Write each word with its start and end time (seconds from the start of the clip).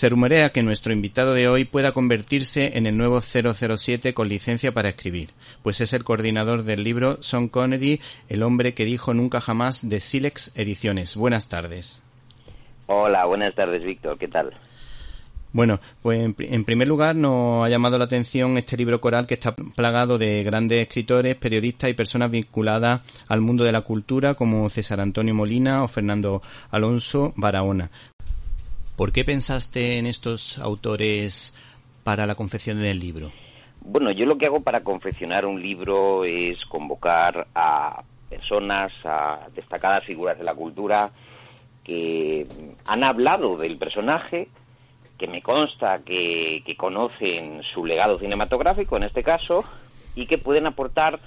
Se 0.00 0.08
rumorea 0.08 0.48
que 0.48 0.62
nuestro 0.62 0.94
invitado 0.94 1.34
de 1.34 1.46
hoy 1.46 1.66
pueda 1.66 1.92
convertirse 1.92 2.78
en 2.78 2.86
el 2.86 2.96
nuevo 2.96 3.20
007 3.20 4.14
con 4.14 4.30
licencia 4.30 4.72
para 4.72 4.88
escribir, 4.88 5.28
pues 5.62 5.82
es 5.82 5.92
el 5.92 6.04
coordinador 6.04 6.62
del 6.62 6.84
libro 6.84 7.22
Sean 7.22 7.48
Connery, 7.48 8.00
el 8.30 8.42
hombre 8.42 8.72
que 8.72 8.86
dijo 8.86 9.12
nunca 9.12 9.42
jamás 9.42 9.86
de 9.86 10.00
Silex 10.00 10.52
Ediciones. 10.54 11.16
Buenas 11.16 11.50
tardes. 11.50 12.02
Hola, 12.86 13.26
buenas 13.26 13.54
tardes, 13.54 13.84
Víctor. 13.84 14.16
¿Qué 14.16 14.28
tal? 14.28 14.54
Bueno, 15.52 15.80
pues 16.00 16.32
en, 16.38 16.64
primer 16.64 16.88
lugar 16.88 17.14
nos 17.14 17.66
ha 17.66 17.68
llamado 17.68 17.98
la 17.98 18.06
atención 18.06 18.56
este 18.56 18.78
libro 18.78 19.02
coral 19.02 19.26
que 19.26 19.34
está 19.34 19.54
plagado 19.54 20.16
de 20.16 20.42
grandes 20.44 20.80
escritores, 20.80 21.36
periodistas 21.36 21.90
y 21.90 21.94
personas 21.94 22.30
vinculadas 22.30 23.02
al 23.28 23.42
mundo 23.42 23.64
de 23.64 23.72
la 23.72 23.82
cultura 23.82 24.32
como 24.32 24.70
César 24.70 24.98
Antonio 24.98 25.34
Molina 25.34 25.84
o 25.84 25.88
Fernando 25.88 26.40
Alonso 26.70 27.34
Barahona. 27.36 27.90
¿Por 29.00 29.12
qué 29.12 29.24
pensaste 29.24 29.96
en 29.96 30.04
estos 30.04 30.58
autores 30.58 31.54
para 32.04 32.26
la 32.26 32.34
confección 32.34 32.82
del 32.82 33.00
libro? 33.00 33.32
Bueno, 33.80 34.10
yo 34.10 34.26
lo 34.26 34.36
que 34.36 34.44
hago 34.44 34.60
para 34.60 34.82
confeccionar 34.82 35.46
un 35.46 35.62
libro 35.62 36.26
es 36.26 36.62
convocar 36.66 37.46
a 37.54 38.02
personas, 38.28 38.92
a 39.04 39.48
destacadas 39.54 40.04
figuras 40.04 40.36
de 40.36 40.44
la 40.44 40.54
cultura 40.54 41.12
que 41.82 42.46
han 42.84 43.02
hablado 43.02 43.56
del 43.56 43.78
personaje, 43.78 44.48
que 45.16 45.26
me 45.26 45.40
consta 45.40 46.00
que, 46.04 46.62
conocen 46.76 47.62
su 47.72 47.86
legado 47.86 48.18
cinematográfico 48.18 48.98
en 48.98 49.04
este 49.04 49.22
caso 49.22 49.60
y 50.14 50.26
que 50.26 50.36
pueden 50.36 50.66
aportar 50.66 51.18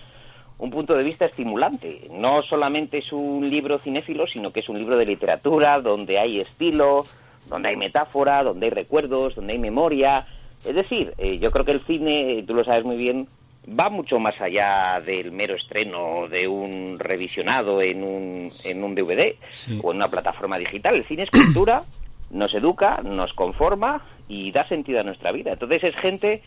un 0.59 0.69
punto 0.69 0.95
de 0.95 1.03
vista 1.03 1.25
estimulante. 1.25 2.07
No 2.11 2.43
solamente 2.43 2.99
es 2.99 3.11
un 3.11 3.49
libro 3.49 3.79
cinéfilo, 3.79 4.27
sino 4.27 4.53
que 4.53 4.59
es 4.59 4.69
un 4.69 4.77
libro 4.77 4.95
de 4.95 5.07
literatura 5.07 5.79
donde 5.79 6.19
hay 6.19 6.39
estilo, 6.39 7.07
donde 7.47 7.69
hay 7.69 7.75
metáfora, 7.75 8.43
donde 8.43 8.67
hay 8.67 8.71
recuerdos, 8.71 9.35
donde 9.35 9.53
hay 9.53 9.59
memoria. 9.59 10.25
Es 10.63 10.75
decir, 10.75 11.13
eh, 11.17 11.39
yo 11.39 11.51
creo 11.51 11.65
que 11.65 11.71
el 11.71 11.85
cine, 11.85 12.43
tú 12.47 12.53
lo 12.53 12.63
sabes 12.63 12.85
muy 12.85 12.97
bien, 12.97 13.27
va 13.67 13.89
mucho 13.89 14.19
más 14.19 14.39
allá 14.41 14.99
del 15.05 15.31
mero 15.31 15.55
estreno 15.55 16.27
de 16.27 16.47
un 16.47 16.97
revisionado 16.99 17.81
en 17.81 18.03
un, 18.03 18.49
en 18.65 18.83
un 18.83 18.95
DVD 18.95 19.35
o 19.81 19.91
en 19.91 19.97
una 19.97 20.09
plataforma 20.09 20.57
digital. 20.57 20.95
El 20.95 21.07
cine 21.07 21.23
es 21.23 21.31
cultura 21.31 21.83
nos 22.33 22.53
educa, 22.53 23.01
nos 23.03 23.31
conforma 23.33 24.01
y 24.27 24.51
da 24.51 24.67
sentido 24.67 24.99
a 24.99 25.03
nuestra 25.03 25.31
vida. 25.31 25.53
Entonces 25.53 25.83
es 25.83 25.95
gente 25.95 26.41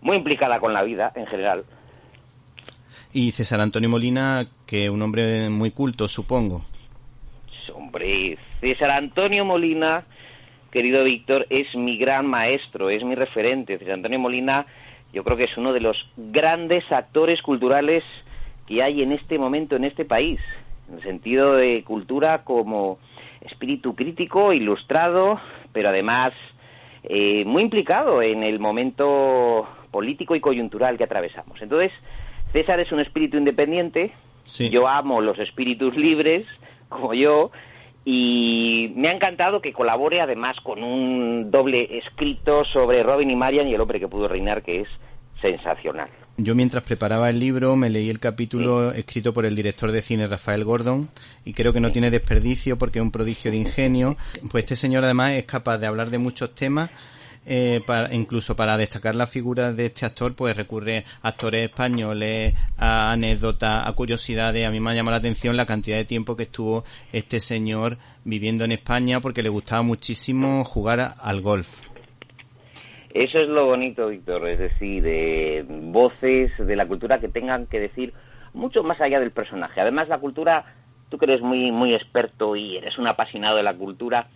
muy 0.00 0.16
implicada 0.16 0.58
con 0.60 0.72
la 0.72 0.82
vida 0.82 1.12
en 1.14 1.26
general. 1.26 1.64
Y 3.12 3.32
César 3.32 3.60
Antonio 3.60 3.88
Molina, 3.88 4.46
que 4.66 4.88
un 4.88 5.02
hombre 5.02 5.50
muy 5.50 5.70
culto, 5.70 6.08
supongo. 6.08 6.62
Hombre, 7.74 8.38
César 8.60 8.90
Antonio 8.92 9.44
Molina, 9.44 10.04
querido 10.70 11.04
Víctor, 11.04 11.46
es 11.50 11.74
mi 11.74 11.96
gran 11.98 12.26
maestro, 12.26 12.90
es 12.90 13.04
mi 13.04 13.14
referente. 13.14 13.78
César 13.78 13.94
Antonio 13.94 14.18
Molina, 14.18 14.66
yo 15.12 15.24
creo 15.24 15.36
que 15.36 15.44
es 15.44 15.56
uno 15.56 15.72
de 15.72 15.80
los 15.80 15.96
grandes 16.16 16.84
actores 16.90 17.40
culturales 17.42 18.04
que 18.66 18.82
hay 18.82 19.02
en 19.02 19.12
este 19.12 19.38
momento 19.38 19.76
en 19.76 19.84
este 19.84 20.04
país, 20.04 20.40
en 20.88 20.96
el 20.96 21.02
sentido 21.02 21.54
de 21.54 21.84
cultura 21.84 22.42
como 22.44 22.98
espíritu 23.40 23.94
crítico, 23.94 24.52
ilustrado, 24.52 25.40
pero 25.72 25.90
además 25.90 26.30
eh, 27.04 27.44
muy 27.44 27.62
implicado 27.62 28.22
en 28.22 28.42
el 28.42 28.58
momento 28.58 29.68
político 29.90 30.34
y 30.34 30.40
coyuntural 30.40 30.98
que 30.98 31.04
atravesamos. 31.04 31.62
Entonces, 31.62 31.92
César 32.52 32.80
es 32.80 32.90
un 32.92 33.00
espíritu 33.00 33.36
independiente, 33.36 34.12
yo 34.70 34.88
amo 34.88 35.20
los 35.20 35.38
espíritus 35.38 35.96
libres, 35.96 36.46
como 36.88 37.14
yo, 37.14 37.50
y 38.08 38.92
me 38.94 39.08
ha 39.08 39.14
encantado 39.14 39.60
que 39.60 39.72
colabore 39.72 40.20
además 40.20 40.56
con 40.62 40.80
un 40.80 41.50
doble 41.50 41.98
escrito 41.98 42.64
sobre 42.72 43.02
Robin 43.02 43.28
y 43.28 43.34
Marian 43.34 43.66
y 43.66 43.74
el 43.74 43.80
hombre 43.80 43.98
que 43.98 44.06
pudo 44.06 44.28
reinar, 44.28 44.62
que 44.62 44.82
es 44.82 44.88
sensacional. 45.42 46.08
Yo 46.36 46.54
mientras 46.54 46.84
preparaba 46.84 47.28
el 47.30 47.40
libro 47.40 47.74
me 47.74 47.90
leí 47.90 48.08
el 48.08 48.20
capítulo 48.20 48.92
escrito 48.92 49.32
por 49.32 49.44
el 49.44 49.56
director 49.56 49.90
de 49.90 50.02
cine 50.02 50.28
Rafael 50.28 50.62
Gordon 50.62 51.08
y 51.44 51.52
creo 51.52 51.72
que 51.72 51.80
no 51.80 51.90
tiene 51.90 52.12
desperdicio 52.12 52.78
porque 52.78 53.00
es 53.00 53.02
un 53.02 53.10
prodigio 53.10 53.50
de 53.50 53.56
ingenio. 53.56 54.16
Pues 54.52 54.62
este 54.62 54.76
señor 54.76 55.02
además 55.02 55.32
es 55.32 55.44
capaz 55.44 55.78
de 55.78 55.88
hablar 55.88 56.10
de 56.10 56.18
muchos 56.18 56.54
temas. 56.54 56.90
Eh, 57.48 57.80
para, 57.86 58.12
incluso 58.12 58.56
para 58.56 58.76
destacar 58.76 59.14
la 59.14 59.28
figura 59.28 59.72
de 59.72 59.86
este 59.86 60.04
actor, 60.04 60.34
pues 60.34 60.56
recurre 60.56 61.04
a 61.22 61.28
actores 61.28 61.62
españoles, 61.62 62.54
a 62.76 63.12
anécdotas, 63.12 63.86
a 63.86 63.92
curiosidades. 63.92 64.66
A 64.66 64.70
mí 64.72 64.80
me 64.80 64.90
ha 64.90 64.94
llamado 64.94 65.12
la 65.12 65.18
atención 65.18 65.56
la 65.56 65.64
cantidad 65.64 65.96
de 65.96 66.04
tiempo 66.04 66.34
que 66.34 66.42
estuvo 66.42 66.82
este 67.12 67.38
señor 67.38 67.98
viviendo 68.24 68.64
en 68.64 68.72
España 68.72 69.20
porque 69.20 69.44
le 69.44 69.48
gustaba 69.48 69.82
muchísimo 69.82 70.64
jugar 70.64 71.14
al 71.20 71.40
golf. 71.40 71.82
Eso 73.14 73.38
es 73.38 73.48
lo 73.48 73.66
bonito, 73.66 74.08
Víctor, 74.08 74.48
es 74.48 74.58
decir, 74.58 75.02
de 75.02 75.64
voces 75.68 76.50
de 76.58 76.76
la 76.76 76.86
cultura 76.86 77.20
que 77.20 77.28
tengan 77.28 77.66
que 77.66 77.78
decir 77.78 78.12
mucho 78.54 78.82
más 78.82 79.00
allá 79.00 79.20
del 79.20 79.30
personaje. 79.30 79.80
Además, 79.80 80.08
la 80.08 80.18
cultura, 80.18 80.64
tú 81.08 81.16
que 81.16 81.26
eres 81.26 81.40
muy, 81.40 81.70
muy 81.70 81.94
experto 81.94 82.56
y 82.56 82.76
eres 82.76 82.98
un 82.98 83.06
apasionado 83.06 83.56
de 83.56 83.62
la 83.62 83.74
cultura, 83.74 84.26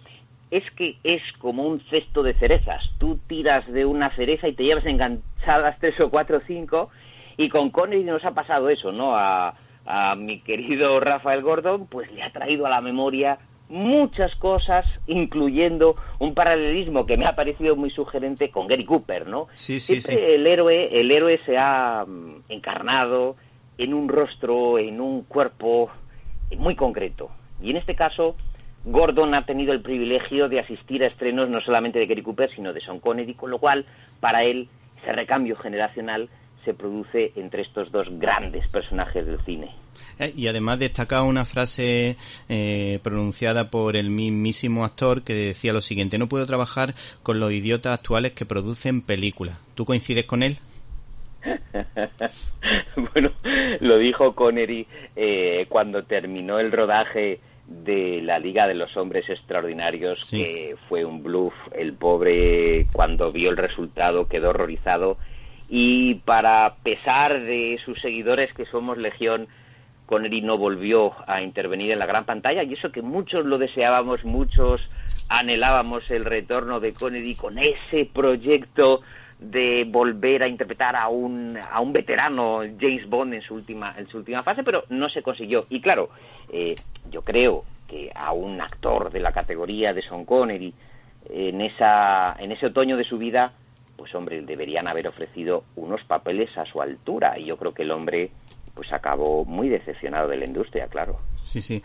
es 0.51 0.65
que 0.73 0.97
es 1.05 1.23
como 1.39 1.65
un 1.65 1.81
cesto 1.91 2.23
de 2.23 2.35
cerezas. 2.35 2.83
Tú 2.99 3.19
tiras 3.27 3.67
de 3.73 3.85
una 3.85 4.15
cereza 4.17 4.49
y 4.49 4.55
te 4.55 4.65
llevas 4.65 4.87
enganchadas 4.87 5.79
tres 5.79 5.99
o 6.01 6.11
cuatro 6.11 6.39
o 6.39 6.43
cinco, 6.47 6.91
y 7.37 7.49
con 7.49 7.71
Connery 7.71 8.05
nos 8.05 8.25
ha 8.25 8.33
pasado 8.33 8.69
eso, 8.69 8.93
¿no? 8.93 9.17
A, 9.17 9.55
a 9.87 10.15
mi 10.15 10.41
querido 10.41 11.01
Rafael 11.01 11.43
Gordon, 11.43 11.87
pues 11.87 12.11
le 12.13 12.23
ha 12.23 12.33
traído 12.33 12.67
a 12.67 12.71
la 12.71 12.81
memoria 12.81 13.39
muchas 13.69 14.35
cosas, 14.37 14.85
incluyendo 15.07 15.95
un 16.19 16.35
paralelismo 16.35 17.07
que 17.07 17.17
me 17.17 17.25
ha 17.25 17.37
parecido 17.37 17.77
muy 17.77 17.91
sugerente 17.91 18.51
con 18.51 18.67
Gary 18.67 18.85
Cooper, 18.85 19.29
¿no? 19.29 19.47
Sí, 19.55 19.79
sí, 19.79 20.01
sí. 20.01 20.13
El 20.13 20.47
héroe, 20.47 21.01
el 21.01 21.11
héroe 21.11 21.41
se 21.47 21.57
ha 21.57 22.05
mm, 22.07 22.43
encarnado 22.49 23.37
en 23.79 23.95
un 23.95 24.09
rostro, 24.09 24.79
en 24.79 25.01
un 25.01 25.23
cuerpo 25.23 25.89
muy 26.59 26.75
concreto. 26.75 27.31
Y 27.63 27.71
en 27.71 27.77
este 27.77 27.95
caso, 27.95 28.35
Gordon 28.85 29.35
ha 29.35 29.45
tenido 29.45 29.73
el 29.73 29.83
privilegio 29.83 30.49
de 30.49 30.61
asistir 30.61 31.03
a 31.03 31.09
estrenos 31.09 31.49
no 31.49 31.61
solamente 31.61 31.99
de 31.99 32.07
Gary 32.07 32.23
Cooper, 32.23 32.51
sino 32.55 32.73
de 32.73 32.81
Sean 32.81 33.01
Connery, 33.01 33.35
con 33.35 33.51
lo 33.51 33.59
cual, 33.59 33.85
para 34.21 34.45
él, 34.45 34.69
ese 35.03 35.13
recambio 35.13 35.57
generacional 35.57 36.29
se 36.65 36.75
produce 36.75 37.33
entre 37.37 37.63
estos 37.63 37.91
dos 37.91 38.07
grandes 38.19 38.67
personajes 38.69 39.27
del 39.27 39.43
cine. 39.45 39.71
Eh, 40.19 40.33
y 40.37 40.47
además 40.47 40.79
destaca 40.79 41.23
una 41.23 41.45
frase 41.45 42.17
eh, 42.49 42.99
pronunciada 43.03 43.71
por 43.71 43.97
el 43.97 44.11
mismísimo 44.11 44.85
actor 44.85 45.23
que 45.23 45.35
decía 45.35 45.73
lo 45.73 45.81
siguiente, 45.81 46.19
no 46.19 46.29
puedo 46.29 46.47
trabajar 46.47 46.95
con 47.23 47.41
los 47.41 47.53
idiotas 47.53 47.99
actuales 47.99 48.33
que 48.33 48.45
producen 48.45 49.03
películas. 49.03 49.59
¿Tú 49.75 49.85
coincides 49.85 50.27
con 50.27 50.43
él? 50.43 50.59
bueno, 53.15 53.31
lo 53.81 53.97
dijo 53.97 54.35
Connery 54.35 54.87
eh, 55.17 55.67
cuando 55.71 56.05
terminó 56.05 56.59
el 56.59 56.71
rodaje 56.71 57.41
de 57.71 58.21
la 58.21 58.41
Liga 58.41 58.67
de 58.67 58.75
los 58.75 58.97
Hombres 58.97 59.31
Extraordinarios, 59.31 60.29
que 60.31 60.77
fue 60.89 61.05
un 61.05 61.23
bluff. 61.23 61.55
El 61.73 61.95
pobre, 61.95 62.87
cuando 62.93 63.33
vio 63.33 63.51
el 63.51 63.57
resultado, 63.57 64.29
quedó 64.29 64.51
horrorizado. 64.51 65.17
Y 65.69 66.17
para 66.17 66.75
pesar 66.83 67.41
de 67.41 67.79
sus 67.85 68.01
seguidores, 68.01 68.53
que 68.55 68.67
somos 68.67 68.99
legión, 68.99 69.47
Connery 70.07 70.43
no 70.43 70.59
volvió 70.59 71.13
a 71.29 71.41
intervenir 71.41 71.93
en 71.93 72.01
la 72.01 72.07
gran 72.07 72.25
pantalla 72.25 72.65
y 72.65 72.73
eso 72.73 72.91
que 72.91 73.03
muchos 73.03 73.47
lo 73.47 73.57
deseábamos, 73.57 74.25
muchos 74.25 74.81
anhelábamos 75.29 76.11
el 76.11 76.25
retorno 76.25 76.81
de 76.81 76.93
Connery 76.93 77.37
con 77.37 77.59
ese 77.59 78.11
proyecto 78.13 79.03
de 79.41 79.87
volver 79.89 80.43
a 80.43 80.49
interpretar 80.49 80.95
a 80.95 81.09
un, 81.09 81.57
a 81.57 81.81
un 81.81 81.93
veterano 81.93 82.61
James 82.79 83.09
Bond 83.09 83.35
en 83.35 83.43
su 83.43 83.55
última 83.55 83.95
en 83.97 84.07
su 84.09 84.19
última 84.19 84.43
fase, 84.43 84.63
pero 84.63 84.85
no 84.91 85.09
se 85.09 85.23
consiguió. 85.23 85.67
Y 85.71 85.81
claro, 85.81 86.11
eh, 86.53 86.77
yo 87.11 87.23
creo 87.23 87.65
que 87.89 88.13
a 88.15 88.33
un 88.33 88.61
actor 88.61 89.11
de 89.11 89.21
la 89.21 89.33
categoría 89.33 89.95
de 89.95 90.03
Sean 90.03 90.27
Connery 90.27 90.75
en 91.31 91.61
esa 91.63 92.37
en 92.39 92.53
ese 92.53 92.67
otoño 92.67 92.99
de 92.99 93.05
su 93.05 93.17
vida, 93.17 93.55
pues 93.97 94.15
hombre, 94.15 94.43
deberían 94.43 94.87
haber 94.87 95.09
ofrecido 95.09 95.65
unos 95.77 96.05
papeles 96.05 96.57
a 96.59 96.67
su 96.67 96.83
altura 96.83 97.39
y 97.39 97.47
yo 97.47 97.57
creo 97.57 97.73
que 97.73 97.83
el 97.83 97.91
hombre 97.91 98.31
pues 98.75 98.93
acabó 98.93 99.45
muy 99.47 99.69
decepcionado 99.69 100.29
de 100.29 100.37
la 100.37 100.45
industria, 100.45 100.87
claro. 100.87 101.19
Sí, 101.45 101.63
sí. 101.63 101.83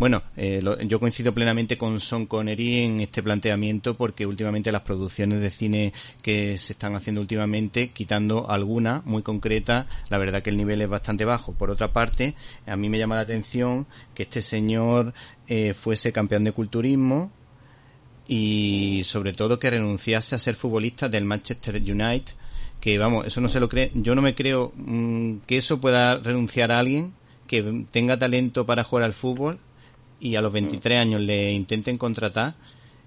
Bueno, 0.00 0.22
eh, 0.34 0.62
yo 0.86 0.98
coincido 0.98 1.34
plenamente 1.34 1.76
con 1.76 2.00
Son 2.00 2.24
Connery 2.24 2.84
en 2.84 3.00
este 3.00 3.22
planteamiento 3.22 3.98
porque 3.98 4.24
últimamente 4.24 4.72
las 4.72 4.80
producciones 4.80 5.42
de 5.42 5.50
cine 5.50 5.92
que 6.22 6.56
se 6.56 6.72
están 6.72 6.96
haciendo 6.96 7.20
últimamente, 7.20 7.90
quitando 7.90 8.50
alguna 8.50 9.02
muy 9.04 9.20
concreta, 9.20 9.88
la 10.08 10.16
verdad 10.16 10.40
que 10.40 10.48
el 10.48 10.56
nivel 10.56 10.80
es 10.80 10.88
bastante 10.88 11.26
bajo. 11.26 11.52
Por 11.52 11.68
otra 11.70 11.92
parte, 11.92 12.34
a 12.66 12.76
mí 12.76 12.88
me 12.88 12.96
llama 12.96 13.16
la 13.16 13.20
atención 13.20 13.86
que 14.14 14.22
este 14.22 14.40
señor 14.40 15.12
eh, 15.48 15.74
fuese 15.74 16.12
campeón 16.12 16.44
de 16.44 16.52
culturismo 16.52 17.30
y 18.26 19.02
sobre 19.04 19.34
todo 19.34 19.58
que 19.58 19.68
renunciase 19.68 20.34
a 20.34 20.38
ser 20.38 20.56
futbolista 20.56 21.10
del 21.10 21.26
Manchester 21.26 21.76
United 21.76 22.32
que 22.80 22.96
vamos, 22.96 23.26
eso 23.26 23.42
no 23.42 23.50
se 23.50 23.60
lo 23.60 23.68
cree, 23.68 23.90
yo 23.92 24.14
no 24.14 24.22
me 24.22 24.34
creo 24.34 24.72
mm, 24.76 25.40
que 25.46 25.58
eso 25.58 25.78
pueda 25.78 26.16
renunciar 26.16 26.72
alguien 26.72 27.12
que 27.46 27.84
tenga 27.90 28.18
talento 28.18 28.64
para 28.64 28.82
jugar 28.82 29.04
al 29.04 29.12
fútbol 29.12 29.58
y 30.20 30.36
a 30.36 30.40
los 30.40 30.52
23 30.52 30.98
mm. 30.98 31.00
años 31.00 31.20
le 31.20 31.52
intenten 31.52 31.98
contratar 31.98 32.54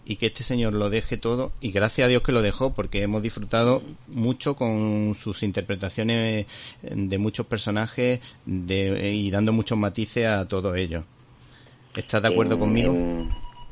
y 0.06 0.18
que 0.18 0.27
este 0.27 0.44
señor 0.44 0.74
lo 0.74 0.89
deje 0.89 1.18
todo 1.18 1.54
y 1.62 1.71
gracias 1.71 2.06
a 2.06 2.10
Dios 2.10 2.24
que 2.24 2.31
lo 2.31 2.42
dejó 2.42 2.74
porque 2.74 3.04
hemos 3.04 3.21
disfrutado 3.21 3.81
mucho 4.07 4.56
con 4.56 5.15
sus 5.15 5.44
interpretaciones 5.44 6.45
de 6.81 7.18
muchos 7.18 7.45
personajes 7.45 8.19
de, 8.45 9.13
y 9.13 9.31
dando 9.31 9.54
muchos 9.54 9.77
matices 9.77 10.25
a 10.25 10.48
todo 10.48 10.75
ello. 10.75 11.06
¿Estás 11.95 12.21
de 12.21 12.27
acuerdo 12.27 12.60
conmigo? 12.60 12.94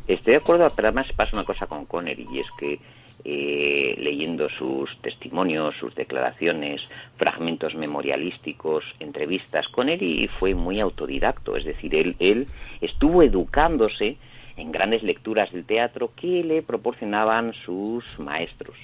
Estoy 0.07 0.33
de 0.33 0.37
acuerdo, 0.37 0.67
pero 0.75 0.89
además 0.89 1.07
pasa 1.15 1.35
una 1.35 1.43
cosa 1.45 1.65
con 1.67 1.85
Connery 1.85 2.27
y 2.31 2.39
es 2.39 2.47
que 2.57 2.79
eh, 3.23 3.95
leyendo 3.97 4.49
sus 4.49 4.97
testimonios, 5.01 5.75
sus 5.79 5.93
declaraciones, 5.95 6.81
fragmentos 7.17 7.75
memorialísticos, 7.75 8.83
entrevistas 8.99 9.67
con 9.67 9.89
él 9.89 10.01
y 10.01 10.27
fue 10.27 10.55
muy 10.55 10.79
autodidacto, 10.79 11.55
es 11.55 11.65
decir, 11.65 12.15
él, 12.19 12.47
estuvo 12.81 13.23
educándose 13.23 14.17
en 14.57 14.71
grandes 14.71 15.03
lecturas 15.03 15.51
del 15.51 15.65
teatro 15.65 16.11
que 16.15 16.43
le 16.43 16.61
proporcionaban 16.61 17.53
sus 17.65 18.19
maestros. 18.19 18.75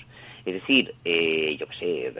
Es 0.46 0.54
decir, 0.54 0.94
eh, 1.04 1.58
yo 1.60 1.68
qué 1.68 1.76
sé, 1.78 2.14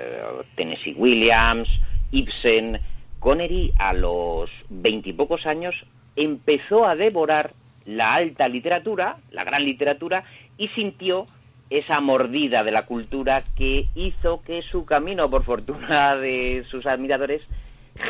Tennessee 0.56 0.96
Williams, 0.98 1.70
Ibsen, 2.12 2.80
Connery 3.20 3.74
a 3.78 3.94
los 3.94 4.50
veintipocos 4.70 5.46
años 5.46 5.76
empezó 6.16 6.88
a 6.88 6.96
devorar 6.96 7.52
la 7.86 8.14
alta 8.14 8.48
literatura, 8.48 9.18
la 9.32 9.44
gran 9.44 9.64
literatura, 9.64 10.24
y 10.58 10.68
sintió 10.70 11.28
esa 11.70 12.00
mordida 12.00 12.64
de 12.64 12.72
la 12.72 12.86
cultura 12.86 13.44
que 13.56 13.88
hizo 13.96 14.42
que 14.42 14.62
su 14.62 14.86
camino, 14.86 15.30
por 15.30 15.44
fortuna 15.44 16.16
de 16.18 16.66
sus 16.70 16.86
admiradores, 16.86 17.42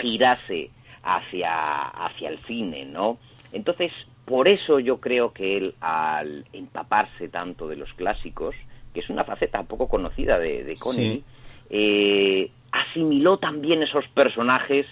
girase 0.02 0.70
hacia, 1.04 1.80
hacia 1.82 2.30
el 2.30 2.40
cine, 2.46 2.86
¿no? 2.86 3.18
Entonces, 3.54 3.92
por 4.26 4.48
eso 4.48 4.80
yo 4.80 5.00
creo 5.00 5.32
que 5.32 5.58
él, 5.58 5.76
al 5.80 6.46
empaparse 6.52 7.30
tanto 7.30 7.68
de 7.68 7.78
los 7.78 7.94
clásicos, 7.94 8.56
que 8.94 9.00
es 9.00 9.10
una 9.10 9.24
faceta 9.24 9.64
poco 9.64 9.88
conocida 9.88 10.38
de, 10.38 10.64
de 10.64 10.76
Connery, 10.76 11.24
eh, 11.70 12.52
asimiló 12.72 13.38
también 13.38 13.82
esos 13.84 14.06
personajes 14.10 14.86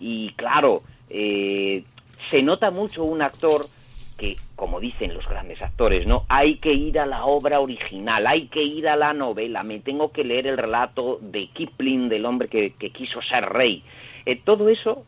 y, 0.00 0.30
claro, 0.30 0.82
eh, 1.10 1.84
se 2.30 2.42
nota 2.42 2.70
mucho 2.70 3.04
un 3.04 3.22
actor 3.22 3.66
que, 4.16 4.36
como 4.56 4.80
dicen 4.80 5.14
los 5.14 5.28
grandes 5.28 5.60
actores, 5.62 6.06
¿no? 6.06 6.24
Hay 6.28 6.56
que 6.56 6.72
ir 6.72 6.98
a 6.98 7.06
la 7.06 7.24
obra 7.24 7.60
original, 7.60 8.26
hay 8.26 8.46
que 8.48 8.62
ir 8.62 8.88
a 8.88 8.96
la 8.96 9.12
novela, 9.12 9.62
me 9.62 9.80
tengo 9.80 10.12
que 10.12 10.24
leer 10.24 10.46
el 10.46 10.58
relato 10.58 11.18
de 11.20 11.48
Kipling, 11.48 12.08
del 12.08 12.26
hombre 12.26 12.48
que, 12.48 12.72
quiso 12.90 13.20
ser 13.22 13.44
rey. 13.46 13.82
Eh, 14.26 14.40
todo 14.44 14.68
eso 14.68 15.04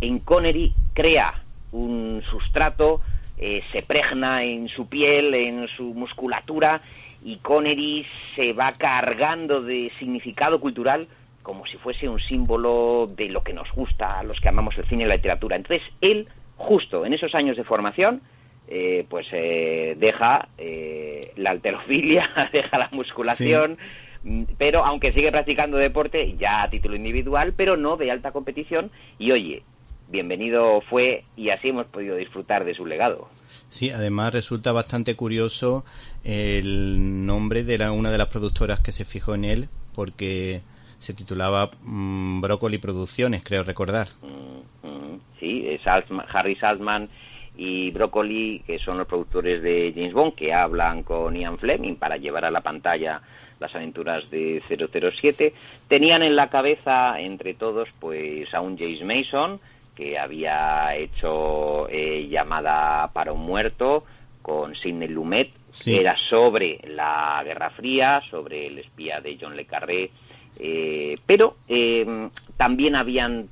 en 0.00 0.18
Connery 0.20 0.72
crea 0.94 1.42
un 1.72 2.22
sustrato, 2.30 3.00
eh, 3.38 3.62
se 3.72 3.82
pregna 3.82 4.42
en 4.42 4.68
su 4.68 4.88
piel, 4.88 5.34
en 5.34 5.68
su 5.68 5.94
musculatura, 5.94 6.80
y 7.22 7.36
Connery 7.36 8.06
se 8.34 8.52
va 8.52 8.72
cargando 8.72 9.62
de 9.62 9.92
significado 9.98 10.60
cultural 10.60 11.08
como 11.46 11.64
si 11.64 11.76
fuese 11.76 12.08
un 12.08 12.18
símbolo 12.18 13.08
de 13.16 13.28
lo 13.28 13.44
que 13.44 13.52
nos 13.52 13.70
gusta 13.70 14.18
a 14.18 14.24
los 14.24 14.40
que 14.40 14.48
amamos 14.48 14.76
el 14.78 14.88
cine 14.88 15.04
y 15.04 15.06
la 15.06 15.14
literatura. 15.14 15.54
Entonces, 15.54 15.86
él, 16.00 16.26
justo 16.56 17.06
en 17.06 17.12
esos 17.12 17.36
años 17.36 17.56
de 17.56 17.62
formación, 17.62 18.20
eh, 18.68 19.06
pues 19.08 19.26
eh, 19.32 19.96
deja 19.98 20.48
eh, 20.58 21.32
la 21.36 21.50
alterofilia, 21.50 22.28
deja 22.52 22.78
la 22.78 22.88
musculación, 22.92 23.78
mm, 24.24 24.42
pero 24.58 24.84
aunque 24.84 25.12
sigue 25.12 25.30
practicando 25.30 25.76
deporte, 25.76 26.36
ya 26.36 26.62
a 26.62 26.70
título 26.70 26.96
individual, 26.96 27.52
pero 27.56 27.76
no 27.76 27.96
de 27.96 28.10
alta 28.10 28.32
competición, 28.32 28.90
y 29.18 29.30
oye, 29.30 29.62
bienvenido 30.08 30.80
fue 30.80 31.24
y 31.36 31.50
así 31.50 31.68
hemos 31.68 31.86
podido 31.86 32.16
disfrutar 32.16 32.64
de 32.64 32.74
su 32.74 32.86
legado. 32.86 33.28
Sí, 33.68 33.90
además 33.90 34.32
resulta 34.32 34.72
bastante 34.72 35.14
curioso 35.14 35.84
el 36.24 37.24
nombre 37.24 37.62
de 37.62 37.78
la, 37.78 37.92
una 37.92 38.10
de 38.10 38.18
las 38.18 38.28
productoras 38.28 38.80
que 38.80 38.92
se 38.92 39.04
fijó 39.04 39.34
en 39.34 39.44
él, 39.44 39.68
porque 39.94 40.62
se 40.98 41.14
titulaba 41.14 41.70
mm, 41.82 42.40
Broccoli 42.40 42.78
Producciones, 42.78 43.44
creo 43.44 43.62
recordar. 43.62 44.08
Mm, 44.22 45.18
sí, 45.38 45.68
es 45.68 45.80
Harry 45.86 46.56
Saltman 46.56 47.08
y 47.56 47.90
Broccoli, 47.90 48.62
que 48.66 48.78
son 48.78 48.98
los 48.98 49.06
productores 49.06 49.62
de 49.62 49.92
James 49.94 50.12
Bond, 50.12 50.34
que 50.34 50.52
hablan 50.52 51.02
con 51.02 51.34
Ian 51.34 51.58
Fleming 51.58 51.96
para 51.96 52.16
llevar 52.16 52.44
a 52.44 52.50
la 52.50 52.60
pantalla 52.60 53.22
las 53.58 53.74
aventuras 53.74 54.28
de 54.30 54.62
007, 54.68 55.54
tenían 55.88 56.22
en 56.22 56.36
la 56.36 56.50
cabeza 56.50 57.18
entre 57.20 57.54
todos 57.54 57.88
pues 57.98 58.52
a 58.52 58.60
un 58.60 58.76
James 58.76 59.02
Mason 59.02 59.60
que 59.94 60.18
había 60.18 60.94
hecho 60.94 61.88
eh, 61.88 62.28
llamada 62.28 63.10
para 63.14 63.32
un 63.32 63.40
muerto 63.40 64.04
con 64.42 64.76
Sidney 64.76 65.08
Lumet, 65.08 65.50
que 65.82 66.00
era 66.00 66.16
sobre 66.28 66.78
la 66.86 67.42
Guerra 67.44 67.70
Fría, 67.70 68.20
sobre 68.30 68.66
el 68.66 68.78
espía 68.78 69.20
de 69.20 69.38
John 69.40 69.56
le 69.56 69.64
Carré, 69.64 70.10
eh, 70.58 71.14
pero 71.24 71.56
eh, 71.66 72.28
también 72.56 72.94
habían 72.94 73.48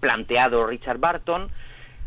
planteado 0.00 0.66
Richard 0.66 0.98
Barton 0.98 1.48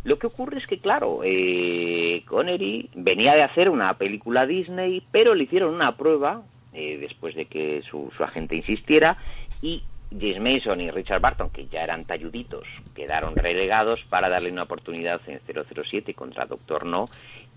lo 0.07 0.17
que 0.17 0.27
ocurre 0.27 0.59
es 0.59 0.67
que, 0.67 0.79
claro, 0.79 1.19
eh, 1.25 2.23
Connery 2.27 2.89
venía 2.95 3.33
de 3.33 3.43
hacer 3.43 3.69
una 3.69 3.93
película 3.97 4.45
Disney, 4.45 5.03
pero 5.11 5.35
le 5.35 5.43
hicieron 5.43 5.75
una 5.75 5.97
prueba 5.97 6.43
eh, 6.71 6.97
después 6.97 7.35
de 7.35 7.47
que 7.47 7.81
su, 7.91 8.09
agente 8.19 8.55
insistiera 8.55 9.17
y 9.61 9.83
James 10.09 10.39
Mason 10.39 10.79
y 10.79 10.91
Richard 10.91 11.19
Barton, 11.19 11.49
que 11.49 11.67
ya 11.67 11.83
eran 11.83 12.05
talluditos, 12.05 12.63
quedaron 12.95 13.35
relegados 13.35 14.01
para 14.05 14.29
darle 14.29 14.49
una 14.49 14.63
oportunidad 14.63 15.19
en 15.27 15.41
007 15.45 16.13
contra 16.13 16.45
Doctor 16.45 16.85
No 16.85 17.09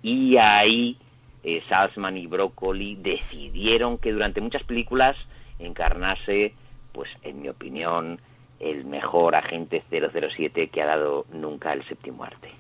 y 0.02 0.36
ahí 0.36 0.96
eh, 1.44 1.62
Salzman 1.68 2.16
y 2.16 2.26
Broccoli 2.26 2.96
decidieron 2.96 3.96
que 3.96 4.10
durante 4.10 4.40
muchas 4.40 4.64
películas 4.64 5.16
encarnase, 5.60 6.54
pues 6.92 7.08
en 7.22 7.42
mi 7.42 7.48
opinión, 7.48 8.20
el 8.60 8.84
mejor 8.84 9.34
agente 9.34 9.82
007 9.90 10.68
que 10.68 10.82
ha 10.82 10.86
dado 10.86 11.26
nunca 11.32 11.72
el 11.72 11.86
séptimo 11.88 12.24
arte. 12.24 12.50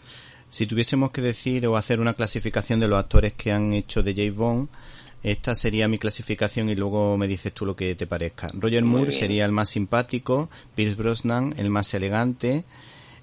Si 0.50 0.66
tuviésemos 0.66 1.12
que 1.12 1.20
decir 1.20 1.66
o 1.66 1.76
hacer 1.76 2.00
una 2.00 2.14
clasificación 2.14 2.80
de 2.80 2.88
los 2.88 2.98
actores 2.98 3.34
que 3.34 3.52
han 3.52 3.72
hecho 3.72 4.02
de 4.02 4.14
James 4.14 4.34
Bond, 4.34 4.68
esta 5.22 5.54
sería 5.54 5.86
mi 5.86 5.98
clasificación 5.98 6.70
y 6.70 6.74
luego 6.74 7.16
me 7.16 7.28
dices 7.28 7.52
tú 7.52 7.66
lo 7.66 7.76
que 7.76 7.94
te 7.94 8.06
parezca. 8.06 8.48
Roger 8.54 8.82
Moore 8.82 9.12
sería 9.12 9.44
el 9.44 9.52
más 9.52 9.68
simpático, 9.68 10.48
Pierce 10.74 10.96
Brosnan 10.96 11.54
el 11.58 11.70
más 11.70 11.92
elegante 11.92 12.64